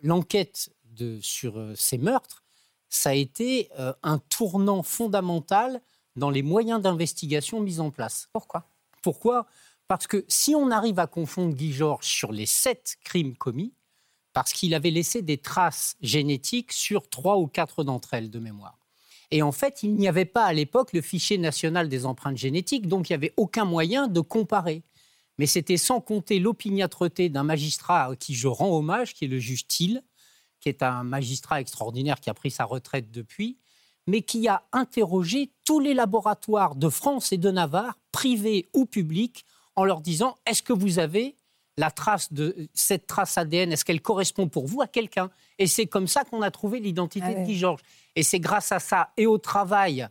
[0.04, 0.70] l'enquête
[1.02, 2.44] de sur euh, ces meurtres,
[2.90, 5.82] ça a été euh, un tournant fondamental
[6.16, 8.30] dans les moyens d'investigation mis en place.
[8.34, 8.68] Pourquoi?
[9.02, 9.48] Pourquoi?
[9.88, 13.74] Parce que si on arrive à confondre Guy Georges sur les sept crimes commis,
[14.34, 18.78] parce qu'il avait laissé des traces génétiques sur trois ou quatre d'entre elles de mémoire.
[19.32, 22.88] Et en fait, il n'y avait pas à l'époque le fichier national des empreintes génétiques,
[22.88, 24.84] donc il n'y avait aucun moyen de comparer.
[25.38, 29.40] Mais c'était sans compter l'opiniâtreté d'un magistrat à qui je rends hommage, qui est le
[29.40, 30.04] juge Thiel,
[30.62, 33.58] qui est un magistrat extraordinaire qui a pris sa retraite depuis,
[34.08, 39.46] mais qui a interrogé tous les laboratoires de France et de Navarre, privés ou publics,
[39.76, 41.36] en leur disant est-ce que vous avez
[41.78, 45.30] la trace de cette trace ADN, est-ce qu'elle correspond pour vous à quelqu'un?
[45.58, 47.46] Et c'est comme ça qu'on a trouvé l'identité Ah de.
[47.46, 47.82] Guy Georges.
[48.16, 50.08] Et c'est grâce à ça et au travail,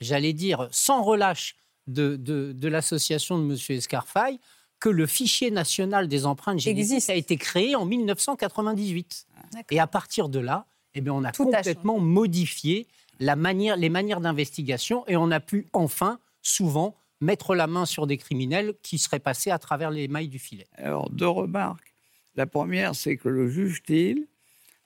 [0.00, 3.58] j'allais dire, sans relâche de, de, de l'association de M.
[3.68, 4.40] Escarfaille,
[4.82, 7.08] que le fichier national des empreintes génétiques Existe.
[7.08, 9.26] a été créé en 1998.
[9.52, 9.64] D'accord.
[9.70, 12.88] Et à partir de là, eh bien, on a Tout a complètement modifié
[13.20, 18.08] la manière, les manières d'investigation et on a pu enfin, souvent, mettre la main sur
[18.08, 20.66] des criminels qui seraient passés à travers les mailles du filet.
[20.76, 21.94] Alors, deux remarques.
[22.34, 24.26] La première, c'est que le juge Thiel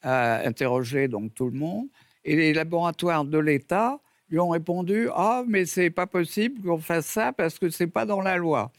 [0.03, 1.87] a interrogé donc tout le monde
[2.27, 7.07] et les laboratoires de l'État lui ont répondu Ah, mais c'est pas possible qu'on fasse
[7.07, 8.73] ça parce que c'est pas dans la loi.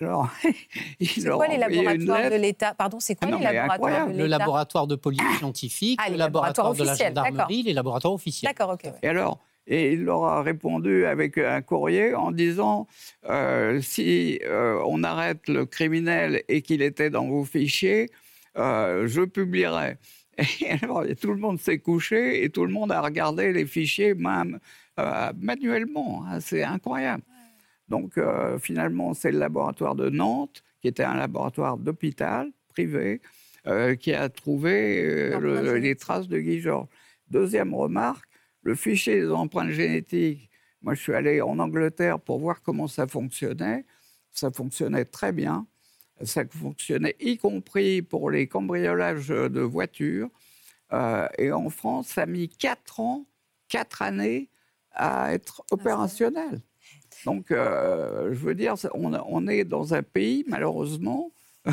[0.00, 0.28] Alors,
[1.00, 2.74] il C'est quoi a les laboratoires de l'État?
[2.74, 4.12] Pardon, c'est quoi Ah non, les laboratoires incroyable.
[4.14, 7.30] de Le laboratoire de police scientifique, Ah, les le laboratoires laboratoire de la officiels, d'accord.
[7.30, 8.50] gendarmerie, les laboratoires officiels.
[8.50, 8.92] D'accord, ok.
[9.02, 12.88] Et alors et il leur a répondu avec un courrier en disant
[13.28, 18.08] euh, si euh, on arrête le criminel et qu'il était dans vos fichiers,
[18.56, 19.96] euh, je publierai.
[20.62, 24.14] Et alors tout le monde s'est couché et tout le monde a regardé les fichiers
[24.14, 24.58] même
[24.98, 26.24] euh, manuellement.
[26.26, 27.22] hein, c'est incroyable.
[27.90, 33.20] Donc euh, finalement, c'est le laboratoire de Nantes, qui était un laboratoire d'hôpital privé,
[33.66, 36.88] euh, qui a trouvé euh, le- les traces de Guy Georges.
[37.28, 38.28] Deuxième remarque,
[38.62, 40.48] le fichier des empreintes génétiques.
[40.82, 43.84] Moi, je suis allé en Angleterre pour voir comment ça fonctionnait.
[44.32, 45.66] Ça fonctionnait très bien.
[46.22, 50.30] Ça fonctionnait y compris pour les cambriolages de voitures.
[50.92, 53.26] Euh, et en France, ça a mis quatre ans,
[53.68, 54.48] quatre années
[54.92, 56.60] à être opérationnel.
[57.24, 61.32] Donc, euh, je veux dire, on, on est dans un pays, malheureusement.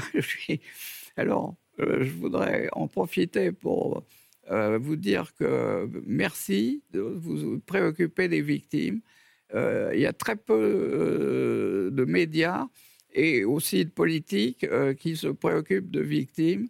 [1.17, 4.03] alors, euh, je voudrais en profiter pour
[4.51, 9.01] euh, vous dire que merci de vous préoccuper des victimes.
[9.53, 12.67] Il y a très peu de médias
[13.13, 14.67] et aussi de politiques
[14.99, 16.67] qui se préoccupent de victimes.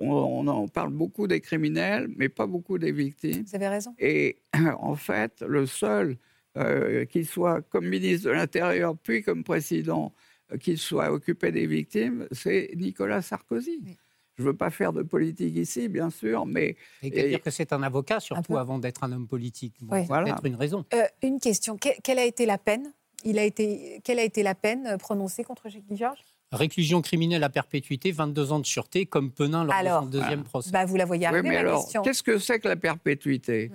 [0.00, 3.44] On, on en parle beaucoup des criminels, mais pas beaucoup des victimes.
[3.46, 3.94] Vous avez raison.
[3.98, 4.38] Et
[4.78, 6.16] en fait, le seul
[6.56, 10.12] euh, qui soit comme ministre de l'Intérieur, puis comme président,
[10.52, 13.80] euh, qui soit occupé des victimes, c'est Nicolas Sarkozy.
[13.84, 13.96] Oui.
[14.36, 17.50] Je ne veux pas faire de politique ici, bien sûr, mais Et, Et- dire que
[17.50, 19.74] c'est un avocat, surtout avant d'être un homme politique.
[19.80, 20.00] Bon, Oui.
[20.02, 20.24] c'est Voilà.
[20.32, 20.84] peut-être une raison.
[20.92, 21.76] Euh, une question.
[21.76, 22.92] Que- quelle a été la peine?
[23.24, 26.18] Il a été, Quelle a été la peine prononcée contre Guy Georges
[26.52, 30.42] Réclusion criminelle à perpétuité, 22 ans de sûreté, comme Penin lors Alors, de son deuxième
[30.44, 30.70] procès.
[30.72, 32.02] bah, Vous la voyez Oui, arriver, mais ma alors, question.
[32.02, 33.70] qu'est-ce que c'est que la perpétuité?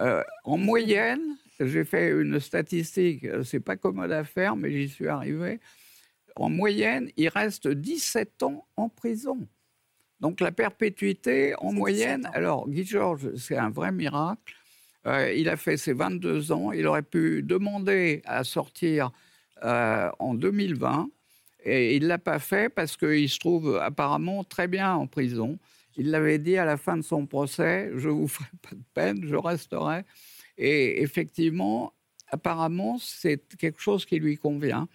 [0.00, 4.88] Euh, En moyenne, j'ai fait une statistique, euh, c'est pas commode à faire, mais j'y
[4.88, 5.60] suis arrivé.
[6.36, 9.48] En moyenne, il reste 17 ans en prison.
[10.20, 12.32] Donc la perpétuité, en moyenne, 17 ans.
[12.34, 14.54] alors Guy Georges, c'est un vrai miracle.
[15.06, 19.10] Euh, il a fait ses 22 ans, il aurait pu demander à sortir
[19.64, 21.08] euh, en 2020,
[21.64, 25.58] et il ne l'a pas fait parce qu'il se trouve apparemment très bien en prison.
[25.96, 29.24] Il l'avait dit à la fin de son procès, je vous ferai pas de peine,
[29.24, 30.04] je resterai.
[30.58, 31.92] Et effectivement,
[32.28, 34.88] apparemment, c'est quelque chose qui lui convient.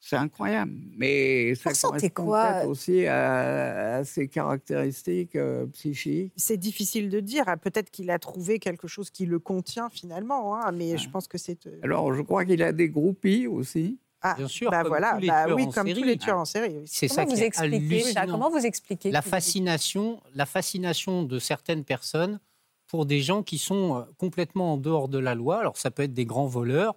[0.00, 0.72] C'est incroyable.
[0.98, 6.30] Mais ça correspond quoi aussi à, à ses caractéristiques euh, psychiques.
[6.36, 7.44] C'est difficile de dire.
[7.46, 11.26] Ah, Peut-être qu'il a trouvé quelque chose qui le contient finalement, hein, mais je pense
[11.26, 11.66] que c'est.
[11.66, 13.98] euh, Alors, je crois qu'il a des groupies aussi.
[14.20, 16.04] Ah, Bien sûr, bah comme voilà, tous les bah tueurs oui, en comme tous série.
[16.08, 16.82] les tueurs en série.
[16.86, 18.26] C'est ça Comment vous qui est expliquez ça?
[18.26, 22.40] Comment vous expliquez la fascination, la fascination de certaines personnes
[22.94, 25.58] pour des gens qui sont euh, complètement en dehors de la loi.
[25.58, 26.94] Alors ça peut être des grands voleurs,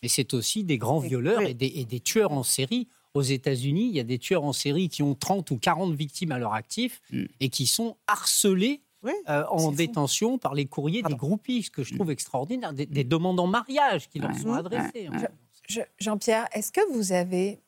[0.00, 2.86] mais c'est aussi des grands violeurs et, des, et des tueurs en série.
[3.14, 6.30] Aux États-Unis, il y a des tueurs en série qui ont 30 ou 40 victimes
[6.30, 7.24] à leur actif Mm.
[7.40, 9.72] et qui sont harcelés Oui, euh, en fou.
[9.72, 11.16] détention par les courriers Pardon.
[11.16, 14.38] des groupies, ce que je trouve extraordinaire, des, des demandes en mariage qui leur Ouais.
[14.38, 14.58] sont Ouais.
[14.60, 15.08] adressées.
[15.08, 15.28] Ouais.
[15.68, 17.58] Je- Jean-Pierre, est-ce que vous avez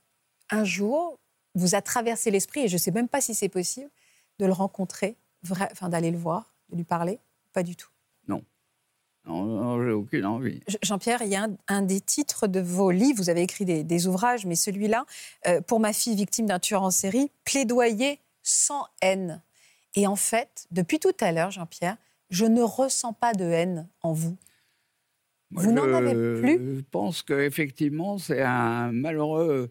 [0.51, 1.19] un jour,
[1.57, 3.91] vous a traversé l'esprit, et je ne sais même pas si c'est possible,
[4.39, 7.19] de le rencontrer, vrai- enfin d'aller le voir, de lui parler?
[7.57, 7.89] Pas du tout.
[8.29, 8.43] Non,
[9.25, 10.61] non, j'ai aucune envie.
[10.69, 13.65] Je- Jean-Pierre, il y a un, un des titres de vos livres, vous avez écrit
[13.65, 15.05] des, des ouvrages, mais celui-là,
[15.49, 19.43] euh, pour ma fille victime d'un tueur en série, plaidoyer sans haine.
[19.97, 21.97] Et en fait, depuis tout à l'heure, Jean-Pierre,
[22.31, 24.37] je ne ressens pas de haine en vous.
[25.51, 29.71] Moi, Vous n'en avez plus Je pense qu'effectivement, c'est un malheureux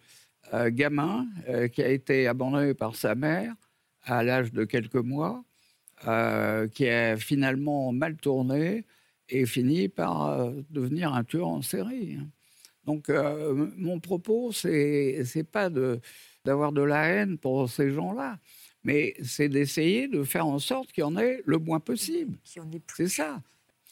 [0.53, 3.53] euh, gamin euh, qui a été abandonné par sa mère
[4.03, 5.43] à l'âge de quelques mois,
[6.07, 8.85] euh, qui a finalement mal tourné
[9.29, 12.17] et fini par euh, devenir un tueur en série.
[12.85, 15.69] Donc, euh, mon propos, c'est c'est pas
[16.43, 18.37] d'avoir de la haine pour ces gens-là,
[18.83, 22.37] mais c'est d'essayer de faire en sorte qu'il y en ait le moins possible.
[22.43, 23.41] C'est ça.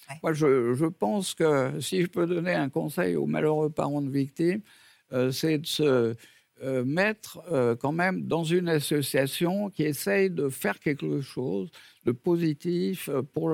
[0.10, 0.16] Ouais.
[0.22, 4.12] Moi, je, je pense que si je peux donner un conseil aux malheureux parents de
[4.12, 4.62] victimes,
[5.32, 6.16] c'est de se
[6.64, 11.70] euh, mettre euh, quand même dans une association qui essaye de faire quelque chose
[12.06, 13.54] de positif euh, pour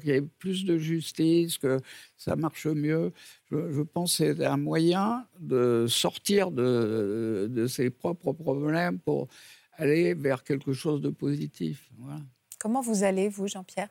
[0.00, 1.80] qu'il y ait plus de justice, que
[2.16, 3.12] ça marche mieux.
[3.50, 9.28] Je, je pense que c'est un moyen de sortir de, de ses propres problèmes pour
[9.72, 11.90] aller vers quelque chose de positif.
[11.98, 12.20] Voilà.
[12.58, 13.88] Comment vous allez, vous, Jean-Pierre?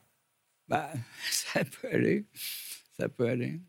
[0.68, 0.90] Bah,
[1.30, 2.24] ça peut aller.
[2.96, 3.60] Ça peut aller.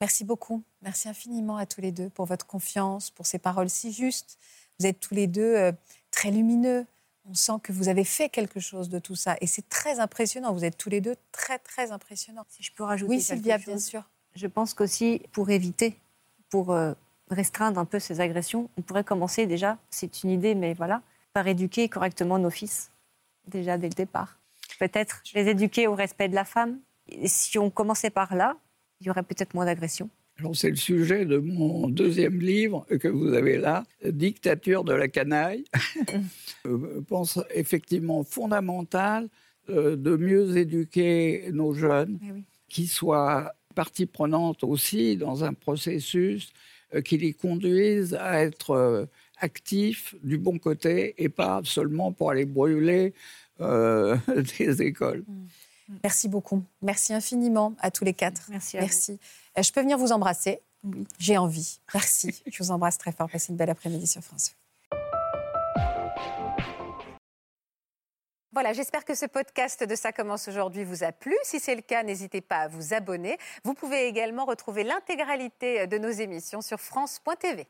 [0.00, 0.62] Merci beaucoup.
[0.82, 4.38] Merci infiniment à tous les deux pour votre confiance, pour ces paroles si justes.
[4.78, 5.72] Vous êtes tous les deux euh,
[6.10, 6.86] très lumineux.
[7.28, 9.36] On sent que vous avez fait quelque chose de tout ça.
[9.40, 10.52] Et c'est très impressionnant.
[10.52, 12.44] Vous êtes tous les deux très, très impressionnants.
[12.48, 13.66] Si je peux rajouter Oui, quelque Sylvia, chose.
[13.66, 14.02] bien sûr.
[14.34, 15.98] Je pense qu'aussi, pour éviter,
[16.50, 16.92] pour euh,
[17.30, 21.02] restreindre un peu ces agressions, on pourrait commencer déjà, c'est une idée, mais voilà,
[21.32, 22.90] par éduquer correctement nos fils,
[23.48, 24.38] déjà dès le départ.
[24.78, 26.78] Peut-être les éduquer au respect de la femme.
[27.08, 28.56] Et si on commençait par là,
[29.00, 30.10] il y aurait peut-être moins d'agressions.
[30.38, 35.08] Alors, c'est le sujet de mon deuxième livre que vous avez là, Dictature de la
[35.08, 35.64] canaille.
[36.64, 36.70] Je
[37.08, 39.28] pense effectivement fondamental
[39.70, 42.44] euh, de mieux éduquer nos jeunes, Eh oui.
[42.68, 46.52] qui soient partie prenante aussi dans un processus
[46.94, 49.06] euh, qui les conduise à être euh,
[49.40, 53.14] actifs du bon côté et pas seulement pour aller brûler
[53.60, 54.16] euh,
[54.58, 55.24] des écoles.
[56.02, 56.62] Merci beaucoup.
[56.82, 58.48] Merci infiniment à tous les quatre.
[58.50, 58.86] Merci à vous.
[58.86, 59.12] Merci.
[59.12, 59.16] Euh,
[59.62, 61.06] Je peux venir vous embrasser Oui.
[61.18, 61.78] J'ai envie.
[61.94, 62.42] Merci.
[62.46, 63.28] Je vous embrasse très fort.
[63.30, 64.56] Passez une belle après-midi sur France 2.
[68.52, 71.36] Voilà, j'espère que ce podcast de Ça commence aujourd'hui vous a plu.
[71.42, 73.36] Si c'est le cas, n'hésitez pas à vous abonner.
[73.64, 77.66] Vous pouvez également retrouver l'intégralité de nos émissions sur France.tv.